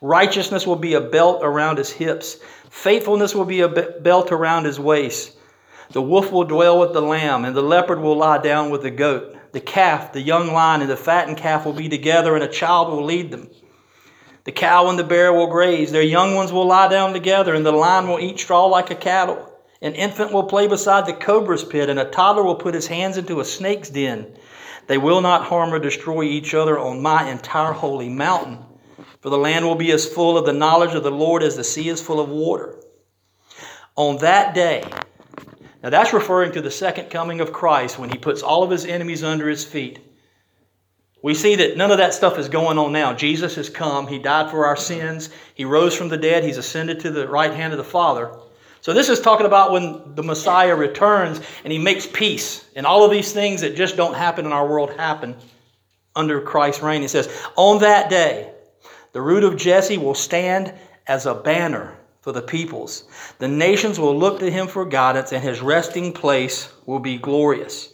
Righteousness 0.00 0.66
will 0.66 0.76
be 0.76 0.94
a 0.94 1.00
belt 1.00 1.40
around 1.42 1.78
his 1.78 1.90
hips. 1.90 2.36
Faithfulness 2.70 3.34
will 3.34 3.44
be 3.44 3.60
a 3.60 3.68
belt 3.68 4.32
around 4.32 4.64
his 4.64 4.78
waist. 4.78 5.32
The 5.92 6.02
wolf 6.02 6.32
will 6.32 6.44
dwell 6.44 6.80
with 6.80 6.92
the 6.92 7.00
lamb, 7.00 7.44
and 7.44 7.56
the 7.56 7.62
leopard 7.62 8.00
will 8.00 8.16
lie 8.16 8.38
down 8.38 8.70
with 8.70 8.82
the 8.82 8.90
goat. 8.90 9.36
The 9.52 9.60
calf, 9.60 10.12
the 10.12 10.20
young 10.20 10.52
lion, 10.52 10.82
and 10.82 10.90
the 10.90 10.96
fattened 10.96 11.38
calf 11.38 11.64
will 11.64 11.72
be 11.72 11.88
together, 11.88 12.34
and 12.34 12.44
a 12.44 12.48
child 12.48 12.88
will 12.88 13.04
lead 13.04 13.30
them. 13.30 13.48
The 14.44 14.52
cow 14.52 14.88
and 14.88 14.98
the 14.98 15.04
bear 15.04 15.32
will 15.32 15.46
graze. 15.46 15.92
Their 15.92 16.02
young 16.02 16.34
ones 16.34 16.52
will 16.52 16.66
lie 16.66 16.88
down 16.88 17.12
together, 17.12 17.54
and 17.54 17.64
the 17.64 17.72
lion 17.72 18.08
will 18.08 18.20
eat 18.20 18.38
straw 18.38 18.66
like 18.66 18.90
a 18.90 18.94
cattle. 18.94 19.52
An 19.80 19.94
infant 19.94 20.32
will 20.32 20.44
play 20.44 20.66
beside 20.66 21.06
the 21.06 21.12
cobra's 21.12 21.64
pit, 21.64 21.88
and 21.88 21.98
a 21.98 22.04
toddler 22.04 22.42
will 22.42 22.56
put 22.56 22.74
his 22.74 22.86
hands 22.86 23.16
into 23.16 23.40
a 23.40 23.44
snake's 23.44 23.90
den. 23.90 24.36
They 24.86 24.98
will 24.98 25.20
not 25.20 25.44
harm 25.44 25.72
or 25.72 25.78
destroy 25.78 26.24
each 26.24 26.54
other 26.54 26.78
on 26.78 27.02
my 27.02 27.28
entire 27.30 27.72
holy 27.72 28.08
mountain. 28.08 28.58
For 29.20 29.30
the 29.30 29.38
land 29.38 29.64
will 29.64 29.74
be 29.74 29.90
as 29.92 30.06
full 30.06 30.38
of 30.38 30.46
the 30.46 30.52
knowledge 30.52 30.94
of 30.94 31.02
the 31.02 31.10
Lord 31.10 31.42
as 31.42 31.56
the 31.56 31.64
sea 31.64 31.88
is 31.88 32.00
full 32.00 32.20
of 32.20 32.28
water. 32.28 32.76
On 33.96 34.18
that 34.18 34.54
day, 34.54 34.84
now, 35.82 35.90
that's 35.90 36.12
referring 36.12 36.50
to 36.52 36.60
the 36.60 36.70
second 36.70 37.10
coming 37.10 37.40
of 37.40 37.52
Christ 37.52 37.96
when 37.96 38.10
he 38.10 38.18
puts 38.18 38.42
all 38.42 38.64
of 38.64 38.70
his 38.70 38.84
enemies 38.84 39.22
under 39.22 39.48
his 39.48 39.64
feet. 39.64 40.00
We 41.22 41.32
see 41.34 41.54
that 41.54 41.76
none 41.76 41.92
of 41.92 41.98
that 41.98 42.12
stuff 42.12 42.38
is 42.38 42.48
going 42.48 42.76
on 42.76 42.92
now. 42.92 43.12
Jesus 43.14 43.54
has 43.54 43.70
come. 43.70 44.08
He 44.08 44.18
died 44.18 44.50
for 44.50 44.66
our 44.66 44.76
sins. 44.76 45.30
He 45.54 45.64
rose 45.64 45.94
from 45.94 46.08
the 46.08 46.16
dead. 46.16 46.42
He's 46.42 46.58
ascended 46.58 47.00
to 47.00 47.10
the 47.10 47.28
right 47.28 47.52
hand 47.52 47.72
of 47.72 47.76
the 47.76 47.84
Father. 47.84 48.32
So, 48.86 48.92
this 48.92 49.08
is 49.08 49.20
talking 49.20 49.46
about 49.46 49.72
when 49.72 50.14
the 50.14 50.22
Messiah 50.22 50.76
returns 50.76 51.40
and 51.64 51.72
he 51.72 51.78
makes 51.80 52.06
peace. 52.06 52.64
And 52.76 52.86
all 52.86 53.04
of 53.04 53.10
these 53.10 53.32
things 53.32 53.62
that 53.62 53.74
just 53.74 53.96
don't 53.96 54.14
happen 54.14 54.46
in 54.46 54.52
our 54.52 54.64
world 54.64 54.92
happen 54.92 55.34
under 56.14 56.40
Christ's 56.40 56.84
reign. 56.84 57.02
He 57.02 57.08
says, 57.08 57.28
On 57.56 57.80
that 57.80 58.10
day, 58.10 58.52
the 59.10 59.20
root 59.20 59.42
of 59.42 59.56
Jesse 59.56 59.98
will 59.98 60.14
stand 60.14 60.72
as 61.08 61.26
a 61.26 61.34
banner 61.34 61.98
for 62.20 62.30
the 62.30 62.42
peoples. 62.42 63.08
The 63.40 63.48
nations 63.48 63.98
will 63.98 64.16
look 64.16 64.38
to 64.38 64.52
him 64.52 64.68
for 64.68 64.84
guidance, 64.84 65.32
and 65.32 65.42
his 65.42 65.60
resting 65.60 66.12
place 66.12 66.72
will 66.86 67.00
be 67.00 67.18
glorious. 67.18 67.92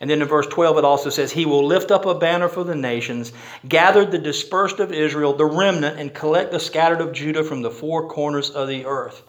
And 0.00 0.08
then 0.08 0.22
in 0.22 0.28
verse 0.28 0.46
12, 0.46 0.78
it 0.78 0.84
also 0.84 1.10
says, 1.10 1.32
He 1.32 1.46
will 1.46 1.66
lift 1.66 1.90
up 1.90 2.06
a 2.06 2.14
banner 2.14 2.48
for 2.48 2.62
the 2.62 2.76
nations, 2.76 3.32
gather 3.68 4.04
the 4.04 4.18
dispersed 4.18 4.78
of 4.78 4.92
Israel, 4.92 5.32
the 5.32 5.46
remnant, 5.46 5.98
and 5.98 6.14
collect 6.14 6.52
the 6.52 6.60
scattered 6.60 7.00
of 7.00 7.12
Judah 7.12 7.42
from 7.42 7.62
the 7.62 7.72
four 7.72 8.06
corners 8.06 8.50
of 8.50 8.68
the 8.68 8.86
earth. 8.86 9.24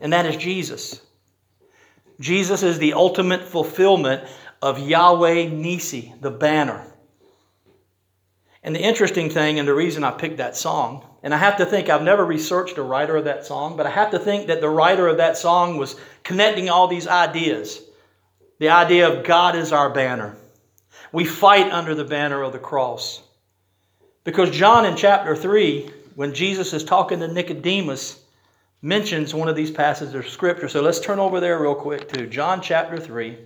And 0.00 0.12
that 0.12 0.26
is 0.26 0.36
Jesus. 0.36 1.00
Jesus 2.18 2.62
is 2.62 2.78
the 2.78 2.94
ultimate 2.94 3.42
fulfillment 3.42 4.24
of 4.62 4.78
Yahweh 4.78 5.48
Nisi, 5.48 6.12
the 6.20 6.30
banner. 6.30 6.86
And 8.62 8.74
the 8.74 8.80
interesting 8.80 9.30
thing, 9.30 9.58
and 9.58 9.66
the 9.66 9.74
reason 9.74 10.04
I 10.04 10.10
picked 10.10 10.36
that 10.36 10.56
song, 10.56 11.06
and 11.22 11.32
I 11.32 11.38
have 11.38 11.56
to 11.58 11.66
think, 11.66 11.88
I've 11.88 12.02
never 12.02 12.24
researched 12.24 12.76
the 12.76 12.82
writer 12.82 13.16
of 13.16 13.24
that 13.24 13.46
song, 13.46 13.76
but 13.76 13.86
I 13.86 13.90
have 13.90 14.10
to 14.10 14.18
think 14.18 14.48
that 14.48 14.60
the 14.60 14.68
writer 14.68 15.08
of 15.08 15.16
that 15.16 15.38
song 15.38 15.78
was 15.78 15.96
connecting 16.22 16.68
all 16.68 16.86
these 16.86 17.06
ideas. 17.06 17.80
The 18.58 18.68
idea 18.68 19.08
of 19.08 19.24
God 19.24 19.56
is 19.56 19.72
our 19.72 19.88
banner. 19.88 20.36
We 21.12 21.24
fight 21.24 21.72
under 21.72 21.94
the 21.94 22.04
banner 22.04 22.42
of 22.42 22.52
the 22.52 22.58
cross. 22.58 23.22
Because 24.24 24.50
John 24.50 24.84
in 24.84 24.96
chapter 24.96 25.34
3, 25.34 25.90
when 26.14 26.34
Jesus 26.34 26.74
is 26.74 26.84
talking 26.84 27.20
to 27.20 27.28
Nicodemus, 27.28 28.19
mentions 28.82 29.34
one 29.34 29.48
of 29.48 29.56
these 29.56 29.70
passages 29.70 30.14
of 30.14 30.28
Scripture. 30.28 30.68
So 30.68 30.80
let's 30.80 31.00
turn 31.00 31.18
over 31.18 31.40
there 31.40 31.58
real 31.58 31.74
quick 31.74 32.08
to 32.12 32.26
John 32.26 32.62
chapter 32.62 32.98
3. 32.98 33.36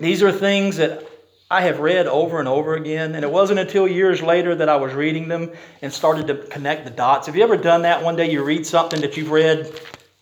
These 0.00 0.22
are 0.22 0.32
things 0.32 0.76
that 0.76 1.06
I 1.50 1.60
have 1.62 1.78
read 1.78 2.06
over 2.06 2.40
and 2.40 2.48
over 2.48 2.74
again, 2.74 3.14
and 3.14 3.24
it 3.24 3.30
wasn't 3.30 3.60
until 3.60 3.86
years 3.86 4.22
later 4.22 4.54
that 4.56 4.68
I 4.68 4.76
was 4.76 4.92
reading 4.92 5.28
them 5.28 5.52
and 5.82 5.92
started 5.92 6.26
to 6.26 6.34
connect 6.34 6.84
the 6.84 6.90
dots. 6.90 7.26
Have 7.26 7.36
you 7.36 7.42
ever 7.42 7.56
done 7.56 7.82
that? 7.82 8.02
One 8.02 8.16
day 8.16 8.30
you 8.30 8.42
read 8.42 8.66
something 8.66 9.00
that 9.02 9.16
you've 9.16 9.30
read 9.30 9.70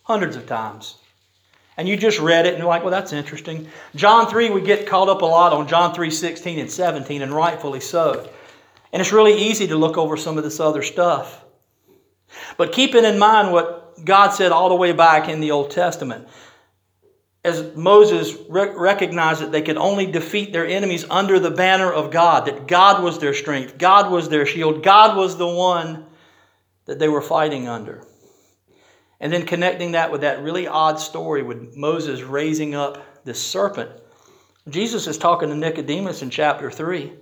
hundreds 0.03 0.37
of 0.37 0.47
times, 0.47 0.97
and 1.77 1.89
you 1.89 1.97
just 1.97 2.19
read 2.19 2.45
it 2.45 2.51
and 2.51 2.59
you're 2.59 2.69
like, 2.69 2.83
well, 2.83 2.91
that's 2.91 3.13
interesting. 3.13 3.67
John 3.95 4.29
3, 4.29 4.51
we 4.51 4.61
get 4.61 4.87
caught 4.87 5.09
up 5.09 5.23
a 5.23 5.27
lot 5.27 5.53
on 5.53 5.67
John 5.67 5.95
3 5.95 6.11
16 6.11 6.59
and 6.59 6.71
17, 6.71 7.23
and 7.23 7.33
rightfully 7.33 7.81
so. 7.81 8.29
And 8.93 9.01
it's 9.01 9.13
really 9.13 9.35
easy 9.35 9.67
to 9.69 9.77
look 9.77 9.97
over 9.97 10.17
some 10.19 10.37
of 10.37 10.45
this 10.45 10.61
other 10.61 10.83
stuff. 10.83 11.42
But 12.57 12.73
keeping 12.73 13.05
in 13.05 13.19
mind 13.19 13.53
what 13.53 14.05
God 14.05 14.31
said 14.31 14.53
all 14.53 14.69
the 14.69 14.75
way 14.75 14.93
back 14.93 15.29
in 15.29 15.41
the 15.41 15.51
Old 15.51 15.71
Testament, 15.71 16.29
as 17.45 17.75
Moses 17.75 18.37
re- 18.49 18.73
recognized 18.75 19.41
that 19.43 19.51
they 19.51 19.63
could 19.63 19.77
only 19.77 20.07
defeat 20.07 20.53
their 20.53 20.67
enemies 20.67 21.05
under 21.11 21.41
the 21.41 21.51
banner 21.51 21.93
of 21.93 22.11
God, 22.11 22.47
that 22.47 22.69
God 22.69 23.03
was 23.03 23.19
their 23.19 23.35
strength, 23.35 23.79
God 23.79 24.11
was 24.11 24.29
their 24.29 24.47
shield, 24.47 24.83
God 24.83 25.17
was 25.17 25.37
the 25.37 25.49
one 25.49 26.07
that 26.87 26.99
they 26.99 27.09
were 27.09 27.23
fighting 27.23 27.69
under. 27.69 28.05
And 29.19 29.33
then 29.33 29.47
connecting 29.47 29.93
that 29.93 30.11
with 30.11 30.23
that 30.23 30.43
really 30.43 30.67
odd 30.67 30.99
story 30.99 31.43
with 31.43 31.77
Moses 31.77 32.23
raising 32.23 32.75
up 32.75 33.05
this 33.25 33.41
serpent. 33.41 33.91
Jesus 34.69 35.07
is 35.07 35.19
talking 35.19 35.49
to 35.49 35.55
Nicodemus 35.57 36.23
in 36.23 36.31
chapter 36.31 36.71
3. 36.71 37.13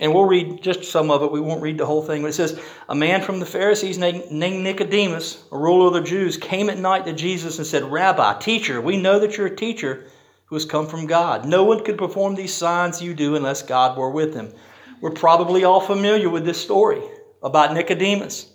And 0.00 0.12
we'll 0.14 0.24
read 0.24 0.62
just 0.62 0.84
some 0.84 1.10
of 1.10 1.22
it. 1.22 1.30
We 1.30 1.40
won't 1.40 1.62
read 1.62 1.78
the 1.78 1.86
whole 1.86 2.02
thing. 2.02 2.22
But 2.22 2.28
it 2.28 2.34
says, 2.34 2.60
A 2.88 2.94
man 2.94 3.22
from 3.22 3.40
the 3.40 3.46
Pharisees 3.46 3.98
named 3.98 4.30
Nicodemus, 4.30 5.44
a 5.52 5.58
ruler 5.58 5.88
of 5.88 5.92
the 5.92 6.00
Jews, 6.00 6.36
came 6.36 6.70
at 6.70 6.78
night 6.78 7.04
to 7.04 7.12
Jesus 7.12 7.58
and 7.58 7.66
said, 7.66 7.84
Rabbi, 7.84 8.38
teacher, 8.38 8.80
we 8.80 8.96
know 8.96 9.18
that 9.18 9.36
you're 9.36 9.46
a 9.46 9.56
teacher 9.56 10.06
who 10.46 10.56
has 10.56 10.64
come 10.64 10.86
from 10.86 11.06
God. 11.06 11.46
No 11.46 11.64
one 11.64 11.84
could 11.84 11.98
perform 11.98 12.34
these 12.34 12.54
signs 12.54 13.02
you 13.02 13.14
do 13.14 13.36
unless 13.36 13.62
God 13.62 13.96
were 13.96 14.10
with 14.10 14.34
him. 14.34 14.52
We're 15.00 15.10
probably 15.10 15.64
all 15.64 15.80
familiar 15.80 16.30
with 16.30 16.44
this 16.44 16.60
story 16.60 17.02
about 17.42 17.74
Nicodemus. 17.74 18.50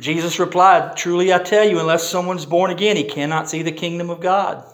Jesus 0.00 0.38
replied, 0.38 0.96
Truly 0.96 1.32
I 1.32 1.38
tell 1.38 1.68
you, 1.68 1.78
unless 1.78 2.08
someone's 2.08 2.46
born 2.46 2.70
again, 2.70 2.96
he 2.96 3.04
cannot 3.04 3.48
see 3.48 3.62
the 3.62 3.72
kingdom 3.72 4.10
of 4.10 4.20
God. 4.20 4.64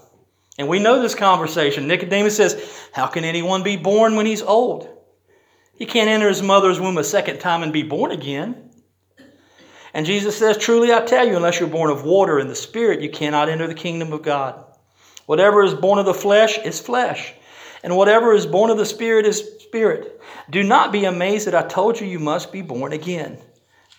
And 0.59 0.69
we 0.69 0.79
know 0.79 1.01
this 1.01 1.15
conversation. 1.15 1.87
Nicodemus 1.87 2.37
says, 2.37 2.89
How 2.93 3.07
can 3.07 3.25
anyone 3.25 3.63
be 3.63 3.77
born 3.77 4.17
when 4.17 4.27
he's 4.27 4.43
old? 4.43 4.98
He 5.79 5.87
can't 5.87 6.11
enter 6.11 6.29
his 6.29 6.43
mother's 6.43 6.81
womb 6.81 6.99
a 6.99 7.05
second 7.05 7.39
time 7.39 7.63
and 7.63 7.73
be 7.73 7.85
born 7.85 8.11
again. 8.11 8.71
And 9.95 10.05
Jesus 10.05 10.37
says, 10.37 10.59
Truly 10.59 10.93
I 10.93 11.01
tell 11.01 11.27
you, 11.27 11.37
unless 11.37 11.61
you're 11.61 11.69
born 11.69 11.91
of 11.91 12.05
water 12.05 12.39
and 12.39 12.51
the 12.51 12.55
Spirit, 12.55 13.01
you 13.01 13.09
cannot 13.09 13.49
enter 13.49 13.67
the 13.67 13.75
kingdom 13.75 14.13
of 14.13 14.23
God. 14.23 14.65
Whatever 15.27 15.63
is 15.63 15.75
born 15.75 15.99
of 15.99 16.05
the 16.07 16.13
flesh 16.15 16.59
is 16.59 16.81
flesh, 16.81 17.33
and 17.83 17.97
whatever 17.97 18.35
is 18.35 18.45
born 18.45 18.71
of 18.71 18.77
the 18.77 18.85
Spirit 18.85 19.25
is 19.25 19.59
spirit. 19.69 20.21
Do 20.51 20.63
not 20.63 20.93
be 20.93 21.05
amazed 21.05 21.47
that 21.47 21.55
I 21.55 21.69
told 21.69 22.01
you 22.01 22.07
you 22.07 22.19
must 22.19 22.51
be 22.51 22.63
born 22.63 22.93
again. 22.93 23.39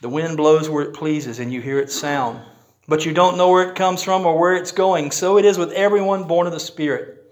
The 0.01 0.09
wind 0.09 0.35
blows 0.35 0.69
where 0.69 0.83
it 0.83 0.95
pleases, 0.95 1.39
and 1.39 1.53
you 1.53 1.61
hear 1.61 1.79
its 1.79 1.95
sound, 1.95 2.41
but 2.87 3.05
you 3.05 3.13
don't 3.13 3.37
know 3.37 3.51
where 3.51 3.69
it 3.69 3.75
comes 3.75 4.01
from 4.01 4.25
or 4.25 4.37
where 4.37 4.55
it's 4.55 4.71
going. 4.71 5.11
So 5.11 5.37
it 5.37 5.45
is 5.45 5.57
with 5.57 5.71
everyone 5.73 6.23
born 6.23 6.47
of 6.47 6.53
the 6.53 6.59
Spirit. 6.59 7.23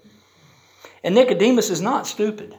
And 1.04 1.16
Nicodemus 1.16 1.70
is 1.70 1.82
not 1.82 2.06
stupid. 2.06 2.56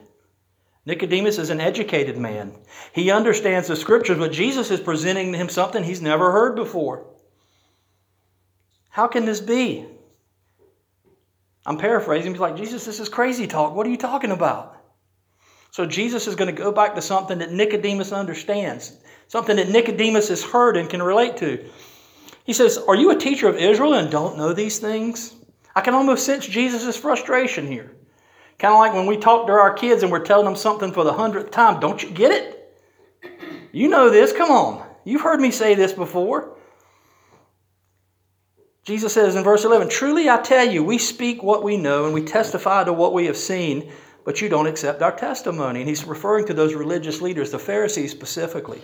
Nicodemus 0.89 1.37
is 1.37 1.51
an 1.51 1.61
educated 1.61 2.17
man. 2.17 2.51
He 2.93 3.11
understands 3.11 3.67
the 3.67 3.75
scriptures, 3.75 4.17
but 4.17 4.31
Jesus 4.31 4.71
is 4.71 4.79
presenting 4.79 5.35
him 5.35 5.47
something 5.47 5.83
he's 5.83 6.01
never 6.01 6.31
heard 6.31 6.55
before. 6.55 7.05
How 8.89 9.07
can 9.07 9.25
this 9.25 9.39
be? 9.39 9.85
I'm 11.63 11.77
paraphrasing. 11.77 12.31
He's 12.31 12.41
like, 12.41 12.57
Jesus, 12.57 12.85
this 12.85 12.99
is 12.99 13.07
crazy 13.07 13.45
talk. 13.45 13.75
What 13.75 13.85
are 13.85 13.91
you 13.91 13.97
talking 13.97 14.31
about? 14.31 14.77
So 15.69 15.85
Jesus 15.85 16.25
is 16.25 16.33
going 16.33 16.53
to 16.53 16.59
go 16.59 16.71
back 16.71 16.95
to 16.95 17.03
something 17.03 17.37
that 17.37 17.51
Nicodemus 17.51 18.11
understands, 18.11 18.97
something 19.27 19.57
that 19.57 19.69
Nicodemus 19.69 20.29
has 20.29 20.43
heard 20.43 20.75
and 20.75 20.89
can 20.89 21.03
relate 21.03 21.37
to. 21.37 21.69
He 22.45 22.53
says, 22.53 22.79
Are 22.79 22.95
you 22.95 23.11
a 23.11 23.15
teacher 23.15 23.47
of 23.47 23.57
Israel 23.57 23.93
and 23.93 24.09
don't 24.09 24.39
know 24.39 24.53
these 24.53 24.79
things? 24.79 25.35
I 25.75 25.81
can 25.81 25.93
almost 25.93 26.25
sense 26.25 26.47
Jesus' 26.47 26.97
frustration 26.97 27.67
here. 27.67 27.95
Kind 28.59 28.73
of 28.73 28.79
like 28.79 28.93
when 28.93 29.05
we 29.05 29.17
talk 29.17 29.47
to 29.47 29.53
our 29.53 29.73
kids 29.73 30.03
and 30.03 30.11
we're 30.11 30.23
telling 30.23 30.45
them 30.45 30.57
something 30.57 30.91
for 30.91 31.05
the 31.05 31.13
hundredth 31.13 31.49
time. 31.49 31.79
Don't 31.79 32.03
you 32.03 32.09
get 32.09 32.31
it? 32.31 32.59
You 33.71 33.87
know 33.87 34.09
this. 34.09 34.33
Come 34.33 34.51
on. 34.51 34.85
You've 35.05 35.21
heard 35.21 35.39
me 35.39 35.49
say 35.49 35.75
this 35.75 35.93
before. 35.93 36.57
Jesus 38.83 39.13
says 39.13 39.35
in 39.35 39.43
verse 39.43 39.63
11, 39.63 39.87
Truly 39.89 40.29
I 40.29 40.41
tell 40.41 40.67
you, 40.67 40.83
we 40.83 40.97
speak 40.97 41.41
what 41.41 41.63
we 41.63 41.77
know 41.77 42.05
and 42.05 42.13
we 42.13 42.23
testify 42.23 42.83
to 42.83 42.91
what 42.91 43.13
we 43.13 43.27
have 43.27 43.37
seen, 43.37 43.91
but 44.25 44.41
you 44.41 44.49
don't 44.49 44.67
accept 44.67 45.01
our 45.01 45.15
testimony. 45.15 45.79
And 45.79 45.87
he's 45.87 46.03
referring 46.03 46.45
to 46.47 46.53
those 46.53 46.73
religious 46.73 47.21
leaders, 47.21 47.51
the 47.51 47.59
Pharisees 47.59 48.11
specifically. 48.11 48.81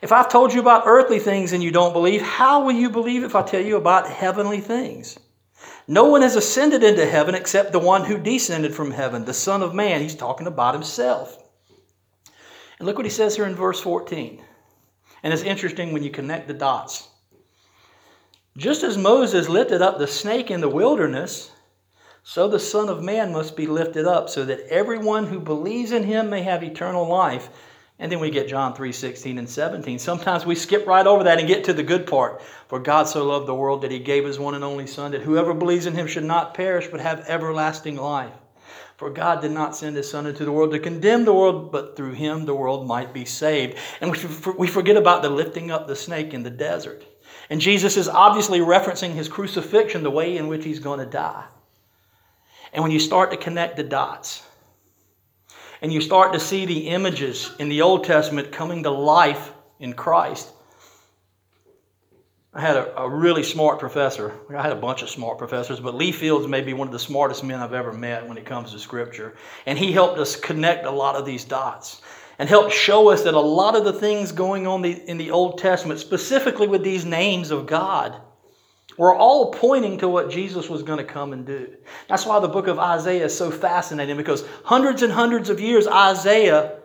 If 0.00 0.12
I've 0.12 0.28
told 0.28 0.52
you 0.52 0.60
about 0.60 0.84
earthly 0.86 1.18
things 1.18 1.52
and 1.52 1.62
you 1.62 1.72
don't 1.72 1.92
believe, 1.92 2.22
how 2.22 2.64
will 2.64 2.72
you 2.72 2.90
believe 2.90 3.24
if 3.24 3.34
I 3.34 3.42
tell 3.42 3.62
you 3.62 3.76
about 3.76 4.08
heavenly 4.08 4.60
things? 4.60 5.18
No 5.88 6.04
one 6.04 6.22
has 6.22 6.36
ascended 6.36 6.82
into 6.82 7.06
heaven 7.06 7.34
except 7.34 7.72
the 7.72 7.78
one 7.78 8.04
who 8.04 8.18
descended 8.18 8.74
from 8.74 8.90
heaven, 8.90 9.24
the 9.24 9.34
Son 9.34 9.62
of 9.62 9.74
Man. 9.74 10.00
He's 10.00 10.16
talking 10.16 10.46
about 10.46 10.74
himself. 10.74 11.42
And 12.78 12.86
look 12.86 12.96
what 12.96 13.06
he 13.06 13.10
says 13.10 13.36
here 13.36 13.46
in 13.46 13.54
verse 13.54 13.80
14. 13.80 14.42
And 15.22 15.32
it's 15.32 15.42
interesting 15.42 15.92
when 15.92 16.02
you 16.02 16.10
connect 16.10 16.48
the 16.48 16.54
dots. 16.54 17.08
Just 18.56 18.82
as 18.82 18.96
Moses 18.96 19.48
lifted 19.48 19.82
up 19.82 19.98
the 19.98 20.06
snake 20.06 20.50
in 20.50 20.60
the 20.60 20.68
wilderness, 20.68 21.50
so 22.22 22.48
the 22.48 22.58
Son 22.58 22.88
of 22.88 23.02
Man 23.02 23.32
must 23.32 23.54
be 23.56 23.66
lifted 23.66 24.06
up, 24.06 24.28
so 24.28 24.44
that 24.44 24.66
everyone 24.68 25.26
who 25.26 25.38
believes 25.38 25.92
in 25.92 26.02
him 26.02 26.28
may 26.28 26.42
have 26.42 26.64
eternal 26.64 27.06
life. 27.06 27.48
And 27.98 28.12
then 28.12 28.20
we 28.20 28.30
get 28.30 28.48
John 28.48 28.74
3 28.74 28.92
16 28.92 29.38
and 29.38 29.48
17. 29.48 29.98
Sometimes 29.98 30.44
we 30.44 30.54
skip 30.54 30.86
right 30.86 31.06
over 31.06 31.24
that 31.24 31.38
and 31.38 31.48
get 31.48 31.64
to 31.64 31.72
the 31.72 31.82
good 31.82 32.06
part. 32.06 32.42
For 32.68 32.78
God 32.78 33.08
so 33.08 33.24
loved 33.24 33.46
the 33.46 33.54
world 33.54 33.82
that 33.82 33.90
he 33.90 33.98
gave 33.98 34.24
his 34.24 34.38
one 34.38 34.54
and 34.54 34.64
only 34.64 34.86
Son, 34.86 35.12
that 35.12 35.22
whoever 35.22 35.54
believes 35.54 35.86
in 35.86 35.94
him 35.94 36.06
should 36.06 36.24
not 36.24 36.54
perish 36.54 36.88
but 36.88 37.00
have 37.00 37.24
everlasting 37.26 37.96
life. 37.96 38.34
For 38.98 39.10
God 39.10 39.42
did 39.42 39.50
not 39.50 39.76
send 39.76 39.96
his 39.96 40.10
Son 40.10 40.26
into 40.26 40.44
the 40.44 40.52
world 40.52 40.72
to 40.72 40.78
condemn 40.78 41.24
the 41.24 41.34
world, 41.34 41.70
but 41.70 41.96
through 41.96 42.12
him 42.12 42.44
the 42.44 42.54
world 42.54 42.86
might 42.86 43.12
be 43.12 43.24
saved. 43.24 43.78
And 44.00 44.10
we 44.58 44.66
forget 44.68 44.96
about 44.96 45.22
the 45.22 45.30
lifting 45.30 45.70
up 45.70 45.86
the 45.86 45.96
snake 45.96 46.32
in 46.32 46.42
the 46.42 46.50
desert. 46.50 47.04
And 47.48 47.60
Jesus 47.60 47.96
is 47.96 48.08
obviously 48.08 48.60
referencing 48.60 49.12
his 49.12 49.28
crucifixion, 49.28 50.02
the 50.02 50.10
way 50.10 50.36
in 50.36 50.48
which 50.48 50.64
he's 50.64 50.80
going 50.80 51.00
to 51.00 51.06
die. 51.06 51.44
And 52.72 52.82
when 52.82 52.92
you 52.92 52.98
start 52.98 53.30
to 53.30 53.36
connect 53.36 53.76
the 53.76 53.84
dots, 53.84 54.45
and 55.82 55.92
you 55.92 56.00
start 56.00 56.32
to 56.32 56.40
see 56.40 56.64
the 56.64 56.88
images 56.88 57.50
in 57.58 57.68
the 57.68 57.82
Old 57.82 58.04
Testament 58.04 58.52
coming 58.52 58.82
to 58.82 58.90
life 58.90 59.52
in 59.78 59.92
Christ. 59.92 60.52
I 62.54 62.60
had 62.62 62.76
a, 62.76 63.02
a, 63.02 63.08
really 63.08 63.42
smart 63.42 63.78
professor. 63.78 64.32
I 64.48 64.62
had 64.62 64.72
a 64.72 64.76
bunch 64.76 65.02
of 65.02 65.10
smart 65.10 65.36
professors, 65.36 65.78
but 65.78 65.94
Lee 65.94 66.10
Fields 66.10 66.46
may 66.46 66.62
be 66.62 66.72
one 66.72 66.88
of 66.88 66.92
the 66.92 66.98
smartest 66.98 67.44
men 67.44 67.60
I've 67.60 67.74
ever 67.74 67.92
met 67.92 68.26
when 68.26 68.38
it 68.38 68.46
comes 68.46 68.72
to 68.72 68.78
Scripture. 68.78 69.36
And 69.66 69.78
he 69.78 69.92
helped 69.92 70.18
us 70.18 70.36
connect 70.36 70.86
a 70.86 70.90
lot 70.90 71.16
of 71.16 71.26
these 71.26 71.44
dots 71.44 72.00
and 72.38 72.48
helped 72.48 72.72
show 72.72 73.10
us 73.10 73.24
that 73.24 73.34
a 73.34 73.40
lot 73.40 73.76
of 73.76 73.84
the 73.84 73.92
things 73.92 74.32
going 74.32 74.66
on 74.66 74.84
in 74.84 75.18
the 75.18 75.30
Old 75.30 75.58
Testament, 75.58 76.00
specifically 76.00 76.66
with 76.66 76.82
these 76.82 77.04
names 77.04 77.50
of 77.50 77.66
God, 77.66 78.20
were 78.96 79.14
all 79.14 79.52
pointing 79.52 79.98
to 79.98 80.08
what 80.08 80.30
Jesus 80.30 80.68
was 80.68 80.82
going 80.82 80.98
to 80.98 81.04
come 81.04 81.32
and 81.32 81.46
do. 81.46 81.68
That's 82.08 82.24
why 82.24 82.40
the 82.40 82.48
book 82.48 82.66
of 82.66 82.78
Isaiah 82.78 83.26
is 83.26 83.36
so 83.36 83.50
fascinating 83.50 84.16
because 84.16 84.44
hundreds 84.64 85.02
and 85.02 85.12
hundreds 85.12 85.50
of 85.50 85.60
years 85.60 85.86
Isaiah 85.86 86.78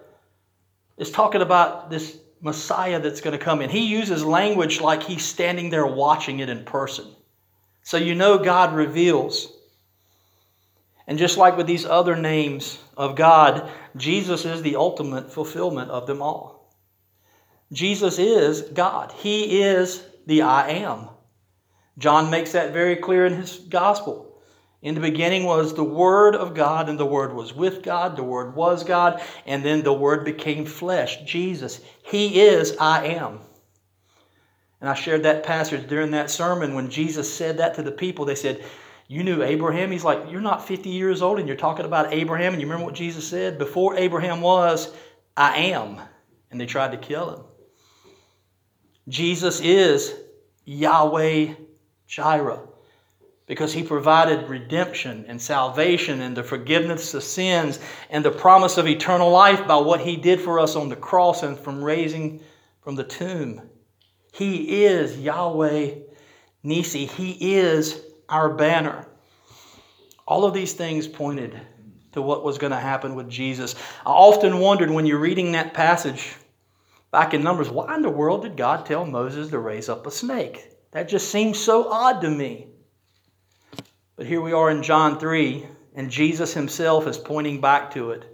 is 0.97 1.11
talking 1.11 1.41
about 1.41 1.89
this 1.89 2.17
Messiah 2.41 2.99
that's 2.99 3.21
going 3.21 3.37
to 3.37 3.43
come. 3.43 3.61
And 3.61 3.71
he 3.71 3.87
uses 3.87 4.25
language 4.25 4.81
like 4.81 5.03
he's 5.03 5.23
standing 5.23 5.69
there 5.69 5.85
watching 5.85 6.39
it 6.39 6.49
in 6.49 6.65
person. 6.65 7.07
So 7.83 7.97
you 7.97 8.15
know 8.15 8.37
God 8.37 8.75
reveals. 8.75 9.51
And 11.07 11.17
just 11.17 11.37
like 11.37 11.57
with 11.57 11.67
these 11.67 11.85
other 11.85 12.15
names 12.15 12.79
of 12.97 13.15
God, 13.15 13.69
Jesus 13.95 14.45
is 14.45 14.61
the 14.61 14.75
ultimate 14.75 15.31
fulfillment 15.31 15.91
of 15.91 16.07
them 16.07 16.21
all. 16.21 16.73
Jesus 17.71 18.19
is 18.19 18.61
God. 18.61 19.11
He 19.13 19.61
is 19.61 20.03
the 20.25 20.43
I 20.43 20.69
am. 20.69 21.09
John 22.01 22.31
makes 22.31 22.51
that 22.53 22.73
very 22.73 22.95
clear 22.95 23.27
in 23.27 23.35
his 23.35 23.57
gospel. 23.57 24.27
In 24.81 24.95
the 24.95 25.01
beginning 25.01 25.43
was 25.43 25.75
the 25.75 25.83
Word 25.83 26.35
of 26.35 26.55
God, 26.55 26.89
and 26.89 26.99
the 26.99 27.05
Word 27.05 27.33
was 27.33 27.53
with 27.53 27.83
God, 27.83 28.15
the 28.15 28.23
Word 28.23 28.55
was 28.55 28.83
God, 28.83 29.21
and 29.45 29.63
then 29.63 29.83
the 29.83 29.93
Word 29.93 30.25
became 30.25 30.65
flesh, 30.65 31.21
Jesus. 31.23 31.79
He 32.03 32.41
is 32.41 32.75
I 32.77 33.05
am. 33.05 33.39
And 34.79 34.89
I 34.89 34.95
shared 34.95 35.21
that 35.23 35.43
passage 35.43 35.87
during 35.87 36.09
that 36.11 36.31
sermon 36.31 36.73
when 36.73 36.89
Jesus 36.89 37.31
said 37.31 37.59
that 37.59 37.75
to 37.75 37.83
the 37.83 37.91
people. 37.91 38.25
They 38.25 38.33
said, 38.33 38.65
You 39.07 39.23
knew 39.23 39.43
Abraham? 39.43 39.91
He's 39.91 40.03
like, 40.03 40.31
You're 40.31 40.41
not 40.41 40.67
50 40.67 40.89
years 40.89 41.21
old 41.21 41.37
and 41.37 41.47
you're 41.47 41.55
talking 41.55 41.85
about 41.85 42.11
Abraham. 42.11 42.53
And 42.53 42.61
you 42.61 42.67
remember 42.67 42.85
what 42.85 42.95
Jesus 42.95 43.27
said? 43.27 43.59
Before 43.59 43.95
Abraham 43.95 44.41
was, 44.41 44.91
I 45.37 45.55
am. 45.57 46.01
And 46.49 46.59
they 46.59 46.65
tried 46.65 46.93
to 46.93 46.97
kill 46.97 47.35
him. 47.35 47.43
Jesus 49.07 49.61
is 49.61 50.15
Yahweh 50.65 51.53
Jireh 52.11 52.59
because 53.47 53.71
he 53.71 53.83
provided 53.83 54.49
redemption 54.49 55.23
and 55.29 55.41
salvation 55.41 56.21
and 56.21 56.35
the 56.35 56.43
forgiveness 56.43 57.13
of 57.13 57.23
sins 57.23 57.79
and 58.09 58.23
the 58.23 58.31
promise 58.31 58.77
of 58.77 58.85
eternal 58.85 59.31
life 59.31 59.65
by 59.65 59.77
what 59.77 60.01
he 60.01 60.17
did 60.17 60.39
for 60.41 60.59
us 60.59 60.75
on 60.75 60.89
the 60.89 60.95
cross 60.95 61.41
and 61.43 61.57
from 61.57 61.81
raising 61.81 62.41
from 62.81 62.95
the 62.95 63.03
tomb. 63.05 63.61
He 64.33 64.83
is 64.83 65.17
Yahweh 65.17 65.95
Nisi. 66.63 67.05
He 67.05 67.55
is 67.55 68.01
our 68.27 68.53
banner. 68.55 69.07
All 70.27 70.43
of 70.43 70.53
these 70.53 70.73
things 70.73 71.07
pointed 71.07 71.59
to 72.11 72.21
what 72.21 72.43
was 72.43 72.57
going 72.57 72.71
to 72.71 72.79
happen 72.79 73.15
with 73.15 73.29
Jesus. 73.29 73.73
I 74.05 74.11
often 74.11 74.59
wondered 74.59 74.91
when 74.91 75.05
you're 75.05 75.17
reading 75.17 75.53
that 75.53 75.73
passage 75.73 76.33
back 77.09 77.33
in 77.33 77.41
Numbers, 77.41 77.69
why 77.69 77.95
in 77.95 78.01
the 78.01 78.09
world 78.09 78.41
did 78.41 78.57
God 78.57 78.85
tell 78.85 79.05
Moses 79.05 79.49
to 79.51 79.59
raise 79.59 79.87
up 79.87 80.05
a 80.05 80.11
snake? 80.11 80.70
That 80.91 81.07
just 81.07 81.31
seems 81.31 81.57
so 81.57 81.89
odd 81.89 82.21
to 82.21 82.29
me. 82.29 82.67
But 84.15 84.25
here 84.25 84.41
we 84.41 84.53
are 84.53 84.69
in 84.69 84.83
John 84.83 85.19
3, 85.19 85.65
and 85.95 86.11
Jesus 86.11 86.53
himself 86.53 87.07
is 87.07 87.17
pointing 87.17 87.61
back 87.61 87.91
to 87.91 88.11
it. 88.11 88.25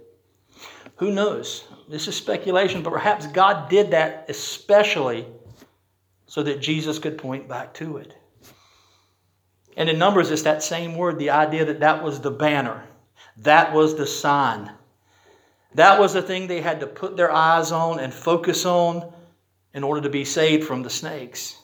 Who 0.96 1.12
knows? 1.12 1.64
This 1.88 2.08
is 2.08 2.16
speculation, 2.16 2.82
but 2.82 2.92
perhaps 2.92 3.26
God 3.28 3.70
did 3.70 3.92
that 3.92 4.26
especially 4.28 5.26
so 6.26 6.42
that 6.42 6.60
Jesus 6.60 6.98
could 6.98 7.16
point 7.16 7.48
back 7.48 7.72
to 7.74 7.96
it. 7.98 8.12
And 9.76 9.88
in 9.88 9.98
Numbers, 9.98 10.30
it's 10.30 10.42
that 10.42 10.62
same 10.62 10.96
word 10.96 11.18
the 11.18 11.30
idea 11.30 11.64
that 11.64 11.80
that 11.80 12.02
was 12.02 12.20
the 12.20 12.32
banner, 12.32 12.84
that 13.38 13.72
was 13.72 13.96
the 13.96 14.06
sign. 14.06 14.72
That 15.74 16.00
was 16.00 16.12
the 16.12 16.22
thing 16.22 16.46
they 16.46 16.60
had 16.60 16.80
to 16.80 16.86
put 16.86 17.16
their 17.16 17.30
eyes 17.30 17.70
on 17.70 18.00
and 18.00 18.12
focus 18.12 18.66
on 18.66 19.12
in 19.72 19.84
order 19.84 20.00
to 20.00 20.10
be 20.10 20.24
saved 20.24 20.66
from 20.66 20.82
the 20.82 20.90
snakes. 20.90 21.56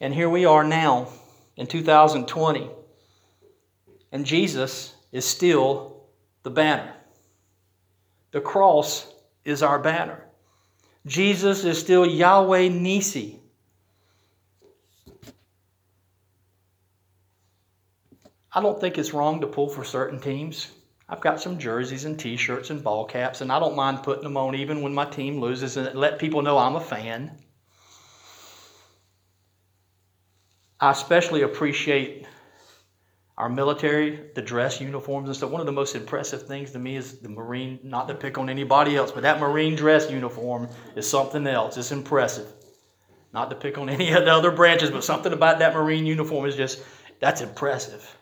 And 0.00 0.12
here 0.12 0.28
we 0.28 0.44
are 0.44 0.64
now 0.64 1.08
in 1.56 1.66
2020, 1.66 2.68
and 4.12 4.26
Jesus 4.26 4.94
is 5.12 5.24
still 5.24 6.04
the 6.42 6.50
banner. 6.50 6.94
The 8.32 8.40
cross 8.40 9.06
is 9.44 9.62
our 9.62 9.78
banner. 9.78 10.24
Jesus 11.06 11.64
is 11.64 11.78
still 11.78 12.04
Yahweh 12.04 12.68
Nisi. 12.68 13.38
I 18.52 18.60
don't 18.60 18.80
think 18.80 18.98
it's 18.98 19.12
wrong 19.12 19.40
to 19.40 19.46
pull 19.46 19.68
for 19.68 19.84
certain 19.84 20.20
teams. 20.20 20.70
I've 21.08 21.20
got 21.20 21.40
some 21.40 21.58
jerseys 21.58 22.04
and 22.04 22.18
t 22.18 22.36
shirts 22.36 22.70
and 22.70 22.82
ball 22.82 23.04
caps, 23.04 23.40
and 23.40 23.52
I 23.52 23.58
don't 23.58 23.76
mind 23.76 24.02
putting 24.02 24.24
them 24.24 24.36
on 24.36 24.54
even 24.54 24.80
when 24.80 24.94
my 24.94 25.04
team 25.04 25.40
loses 25.40 25.76
and 25.76 25.94
let 25.94 26.18
people 26.18 26.40
know 26.40 26.56
I'm 26.56 26.76
a 26.76 26.80
fan. 26.80 27.32
I 30.80 30.90
especially 30.90 31.42
appreciate 31.42 32.26
our 33.36 33.48
military, 33.48 34.30
the 34.34 34.42
dress 34.42 34.80
uniforms 34.80 35.28
and 35.28 35.36
stuff. 35.36 35.50
One 35.50 35.60
of 35.60 35.66
the 35.66 35.72
most 35.72 35.96
impressive 35.96 36.46
things 36.46 36.70
to 36.72 36.78
me 36.78 36.96
is 36.96 37.18
the 37.18 37.28
Marine, 37.28 37.80
not 37.82 38.06
to 38.08 38.14
pick 38.14 38.38
on 38.38 38.48
anybody 38.48 38.96
else, 38.96 39.10
but 39.10 39.22
that 39.22 39.40
Marine 39.40 39.74
dress 39.74 40.10
uniform 40.10 40.68
is 40.94 41.08
something 41.08 41.46
else. 41.46 41.76
It's 41.76 41.90
impressive. 41.90 42.46
Not 43.32 43.50
to 43.50 43.56
pick 43.56 43.76
on 43.76 43.88
any 43.90 44.12
of 44.12 44.24
the 44.24 44.32
other 44.32 44.52
branches, 44.52 44.90
but 44.90 45.04
something 45.04 45.32
about 45.32 45.58
that 45.58 45.74
Marine 45.74 46.06
uniform 46.06 46.46
is 46.46 46.54
just, 46.54 46.82
that's 47.18 47.40
impressive. 47.40 48.16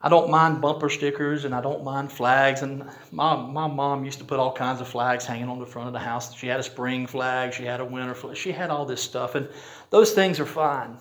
I 0.00 0.08
don't 0.08 0.30
mind 0.30 0.60
bumper 0.60 0.88
stickers 0.88 1.44
and 1.44 1.54
I 1.54 1.60
don't 1.60 1.82
mind 1.82 2.12
flags. 2.12 2.62
And 2.62 2.84
my, 3.10 3.34
my 3.36 3.66
mom 3.66 4.04
used 4.04 4.18
to 4.18 4.24
put 4.24 4.38
all 4.38 4.52
kinds 4.52 4.80
of 4.80 4.88
flags 4.88 5.24
hanging 5.24 5.48
on 5.48 5.58
the 5.58 5.66
front 5.66 5.88
of 5.88 5.92
the 5.92 5.98
house. 5.98 6.34
She 6.34 6.46
had 6.46 6.60
a 6.60 6.62
spring 6.62 7.06
flag, 7.06 7.54
she 7.54 7.64
had 7.64 7.80
a 7.80 7.84
winter 7.84 8.14
flag, 8.14 8.36
she 8.36 8.52
had 8.52 8.70
all 8.70 8.84
this 8.84 9.02
stuff. 9.02 9.34
And 9.34 9.48
those 9.90 10.12
things 10.12 10.38
are 10.38 10.46
fine 10.46 10.98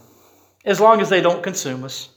as 0.64 0.80
long 0.80 1.02
as 1.02 1.10
they 1.10 1.22
don't 1.22 1.44
consume 1.44 1.84
us. 1.84 2.10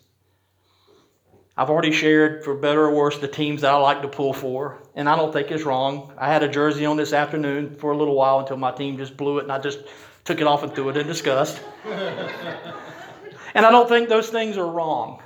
I've 1.59 1.71
already 1.71 1.91
shared, 1.91 2.45
for 2.45 2.55
better 2.55 2.85
or 2.85 2.95
worse, 2.95 3.19
the 3.19 3.27
teams 3.27 3.62
that 3.62 3.73
I 3.73 3.77
like 3.79 4.03
to 4.03 4.09
pull 4.09 4.33
for, 4.33 4.81
and 4.95 5.09
I 5.09 5.17
don't 5.17 5.33
think 5.33 5.51
it's 5.51 5.64
wrong. 5.64 6.14
I 6.17 6.33
had 6.33 6.45
a 6.45 6.49
jersey 6.49 6.87
on 6.87 6.97
this 6.97 7.12
afternoon 7.12 7.75
for 7.75 7.91
a 7.91 7.97
little 7.97 8.14
while 8.14 8.38
until 8.38 8.57
my 8.57 8.71
team 8.71 8.97
just 8.97 9.17
blew 9.17 9.38
it, 9.38 9.43
and 9.43 9.51
I 9.51 9.59
just 9.59 9.81
took 10.25 10.41
it 10.41 10.47
off 10.47 10.62
and 10.62 10.73
threw 10.73 10.88
it 10.91 10.97
in 10.97 11.09
disgust. 11.09 11.61
and 11.85 13.67
I 13.67 13.73
don't 13.73 13.88
think 13.88 14.09
those 14.09 14.29
things 14.31 14.57
are 14.57 14.71
wrong, 14.71 15.21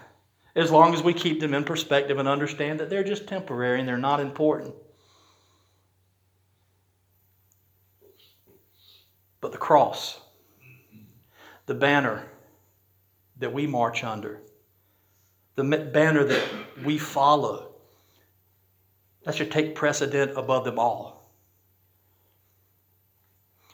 as 0.55 0.71
long 0.71 0.95
as 0.95 1.03
we 1.03 1.15
keep 1.15 1.41
them 1.41 1.55
in 1.55 1.65
perspective 1.65 2.19
and 2.19 2.29
understand 2.29 2.81
that 2.81 2.91
they're 2.91 3.05
just 3.05 3.27
temporary 3.27 3.81
and 3.81 3.89
they're 3.89 3.97
not 3.97 4.21
important. 4.21 4.75
But 9.41 9.53
the 9.53 9.59
cross, 9.59 10.21
the 11.67 11.75
banner, 11.75 12.25
that 13.39 13.53
we 13.53 13.67
march 13.67 14.05
under, 14.05 14.41
the 15.57 15.65
banner 15.65 16.25
that 16.25 16.49
we 16.85 16.99
follow. 16.99 17.75
That 19.25 19.35
should 19.35 19.51
take 19.51 19.75
precedent 19.75 20.33
above 20.37 20.65
them 20.65 20.79
all. 20.79 21.31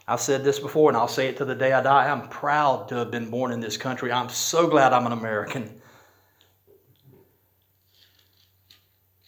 I've 0.06 0.20
said 0.20 0.42
this 0.42 0.58
before, 0.58 0.88
and 0.88 0.96
I'll 0.96 1.06
say 1.06 1.28
it 1.28 1.36
to 1.36 1.44
the 1.44 1.54
day 1.54 1.72
I 1.72 1.82
die. 1.82 2.08
I'm 2.10 2.28
proud 2.28 2.88
to 2.88 2.96
have 2.96 3.10
been 3.10 3.28
born 3.28 3.52
in 3.52 3.60
this 3.60 3.76
country. 3.76 4.10
I'm 4.10 4.30
so 4.30 4.66
glad 4.66 4.94
I'm 4.94 5.04
an 5.04 5.12
American. 5.12 5.80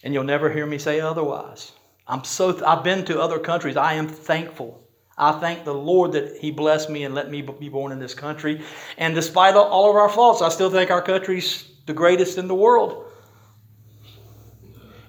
And 0.03 0.15
you'll 0.15 0.25
never 0.25 0.51
hear 0.51 0.67
me 0.67 0.79
say 0.79 1.01
otherwise. 1.01 1.73
I'm 2.07 2.25
so 2.25 2.65
I've 2.67 2.83
been 2.83 3.05
to 3.07 3.21
other 3.21 3.39
countries. 3.39 3.77
I 3.77 3.95
am 3.95 4.09
thankful 4.09 4.81
I 5.21 5.33
thank 5.33 5.67
the 5.67 5.75
Lord 5.75 6.13
that 6.13 6.39
He 6.39 6.51
blessed 6.51 6.89
me 6.89 7.05
and 7.05 7.15
let 7.15 7.31
me 7.31 7.43
be 7.43 7.69
born 7.69 7.93
in 7.93 7.99
this 7.99 8.15
country. 8.15 8.63
And 8.97 9.15
despite 9.15 9.55
all 9.55 9.91
of 9.91 9.97
our 9.97 10.09
faults, 10.09 10.41
I 10.41 10.49
still 10.49 10.71
think 10.71 10.91
our 10.91 11.03
country's 11.03 11.71
the 11.85 11.93
greatest 11.93 12.39
in 12.39 12.49
the 12.49 12.55
world. 12.55 13.05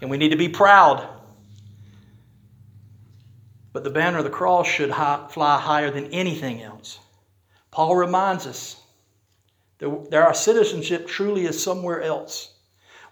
And 0.01 0.09
we 0.09 0.17
need 0.17 0.29
to 0.29 0.35
be 0.35 0.49
proud. 0.49 1.07
But 3.71 3.85
the 3.85 3.89
banner 3.89 4.17
of 4.17 4.25
the 4.25 4.29
cross 4.29 4.67
should 4.67 4.89
fly 4.89 5.59
higher 5.61 5.91
than 5.91 6.07
anything 6.07 6.61
else. 6.61 6.99
Paul 7.71 7.95
reminds 7.95 8.45
us 8.45 8.81
that 9.77 10.13
our 10.13 10.33
citizenship 10.33 11.07
truly 11.07 11.45
is 11.45 11.63
somewhere 11.63 12.01
else. 12.01 12.53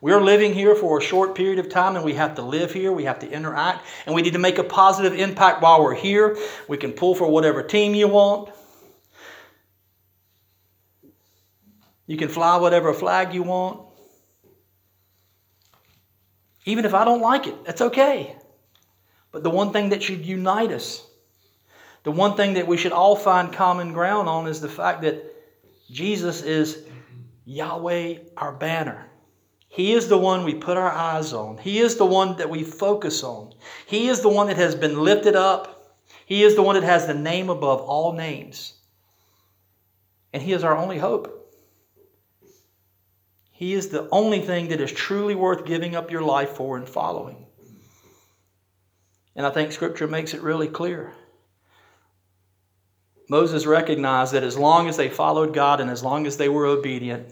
We're 0.02 0.22
living 0.22 0.54
here 0.54 0.76
for 0.76 0.98
a 0.98 1.02
short 1.02 1.36
period 1.36 1.60
of 1.60 1.70
time 1.70 1.96
and 1.96 2.06
we 2.06 2.14
have 2.14 2.36
to 2.36 2.42
live 2.42 2.72
here, 2.72 2.92
we 2.92 3.04
have 3.04 3.20
to 3.20 3.30
interact, 3.30 3.86
and 4.06 4.16
we 4.16 4.22
need 4.22 4.34
to 4.34 4.40
make 4.40 4.58
a 4.58 4.64
positive 4.64 5.20
impact 5.20 5.62
while 5.62 5.84
we're 5.84 5.96
here. 5.96 6.38
We 6.70 6.78
can 6.78 6.94
pull 6.94 7.16
for 7.16 7.30
whatever 7.30 7.64
team 7.64 7.94
you 7.94 8.08
want. 8.08 8.50
You 12.08 12.18
can 12.18 12.30
fly 12.30 12.58
whatever 12.58 12.94
flag 12.94 13.34
you 13.34 13.44
want. 13.44 13.82
Even 16.66 16.86
if 16.86 16.94
I 16.94 17.04
don't 17.04 17.22
like 17.22 17.48
it, 17.48 17.66
that's 17.66 17.82
okay. 17.82 18.36
But 19.32 19.44
the 19.44 19.50
one 19.50 19.74
thing 19.74 19.90
that 19.90 20.02
should 20.02 20.26
unite 20.26 20.72
us, 20.72 21.06
the 22.04 22.12
one 22.12 22.36
thing 22.36 22.54
that 22.54 22.68
we 22.68 22.78
should 22.78 22.94
all 22.94 23.16
find 23.16 23.52
common 23.52 23.94
ground 23.94 24.30
on 24.30 24.48
is 24.48 24.62
the 24.62 24.70
fact 24.70 25.02
that 25.02 25.24
Jesus 25.92 26.42
is 26.42 26.84
Yahweh, 27.46 28.20
our 28.38 28.54
banner. 28.54 29.10
He 29.70 29.94
is 29.94 30.10
the 30.10 30.18
one 30.18 30.44
we 30.44 30.56
put 30.56 30.78
our 30.78 30.92
eyes 30.92 31.32
on. 31.32 31.60
He 31.60 31.78
is 31.80 31.96
the 31.96 32.06
one 32.06 32.38
that 32.38 32.50
we 32.50 32.64
focus 32.64 33.24
on. 33.24 33.54
He 33.86 34.10
is 34.10 34.22
the 34.22 34.30
one 34.30 34.48
that 34.48 34.58
has 34.58 34.76
been 34.76 35.04
lifted 35.04 35.36
up. 35.36 35.96
He 36.26 36.44
is 36.44 36.56
the 36.56 36.64
one 36.64 36.76
that 36.76 36.84
has 36.84 37.06
the 37.06 37.14
name 37.14 37.50
above 37.50 37.82
all 37.82 38.14
names. 38.14 38.74
And 40.34 40.42
He 40.42 40.54
is 40.54 40.64
our 40.64 40.76
only 40.76 40.98
hope. 40.98 41.36
He 43.52 43.74
is 43.74 43.90
the 43.90 44.10
only 44.12 44.42
thing 44.42 44.70
that 44.70 44.82
is 44.82 44.92
truly 44.92 45.36
worth 45.36 45.66
giving 45.66 45.96
up 45.96 46.12
your 46.12 46.22
life 46.24 46.52
for 46.52 46.76
and 46.76 46.88
following. 46.88 47.46
And 49.36 49.46
I 49.46 49.52
think 49.52 49.72
Scripture 49.72 50.08
makes 50.08 50.34
it 50.34 50.42
really 50.42 50.68
clear. 50.68 51.14
Moses 53.30 53.68
recognized 53.68 54.34
that 54.34 54.44
as 54.44 54.58
long 54.58 54.90
as 54.90 54.98
they 54.98 55.10
followed 55.10 55.54
God 55.54 55.80
and 55.80 55.92
as 55.92 56.04
long 56.04 56.26
as 56.26 56.38
they 56.38 56.50
were 56.50 56.66
obedient, 56.66 57.28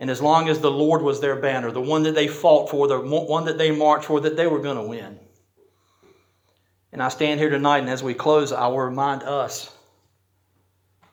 and 0.00 0.08
as 0.08 0.22
long 0.22 0.48
as 0.48 0.60
the 0.60 0.70
Lord 0.70 1.02
was 1.02 1.20
their 1.20 1.36
banner, 1.36 1.70
the 1.70 1.80
one 1.80 2.04
that 2.04 2.14
they 2.14 2.26
fought 2.26 2.70
for, 2.70 2.88
the 2.88 2.98
one 2.98 3.44
that 3.44 3.58
they 3.58 3.70
marched 3.70 4.06
for, 4.06 4.18
that 4.20 4.34
they 4.34 4.46
were 4.46 4.60
going 4.60 4.78
to 4.78 4.82
win. 4.82 5.20
And 6.90 7.02
I 7.02 7.10
stand 7.10 7.38
here 7.38 7.50
tonight, 7.50 7.80
and 7.80 7.90
as 7.90 8.02
we 8.02 8.14
close, 8.14 8.50
I 8.50 8.66
will 8.68 8.80
remind 8.80 9.22
us 9.22 9.70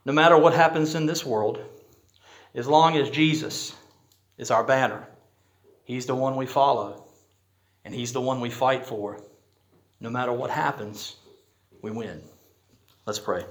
no 0.06 0.14
matter 0.14 0.38
what 0.38 0.54
happens 0.54 0.96
in 0.96 1.06
this 1.06 1.26
world, 1.26 1.60
as 2.56 2.66
long 2.66 2.96
as 2.96 3.10
Jesus 3.10 3.76
is 4.38 4.52
our 4.52 4.64
banner, 4.64 5.06
He's 5.84 6.06
the 6.06 6.16
one 6.16 6.38
we 6.38 6.46
follow, 6.46 7.06
and 7.84 7.94
He's 7.94 8.14
the 8.14 8.22
one 8.22 8.40
we 8.40 8.50
fight 8.50 8.86
for. 8.86 9.22
No 10.00 10.10
matter 10.10 10.32
what 10.32 10.50
happens, 10.50 11.18
we 11.82 11.92
win. 11.92 12.22
Let's 13.06 13.20
pray. 13.20 13.44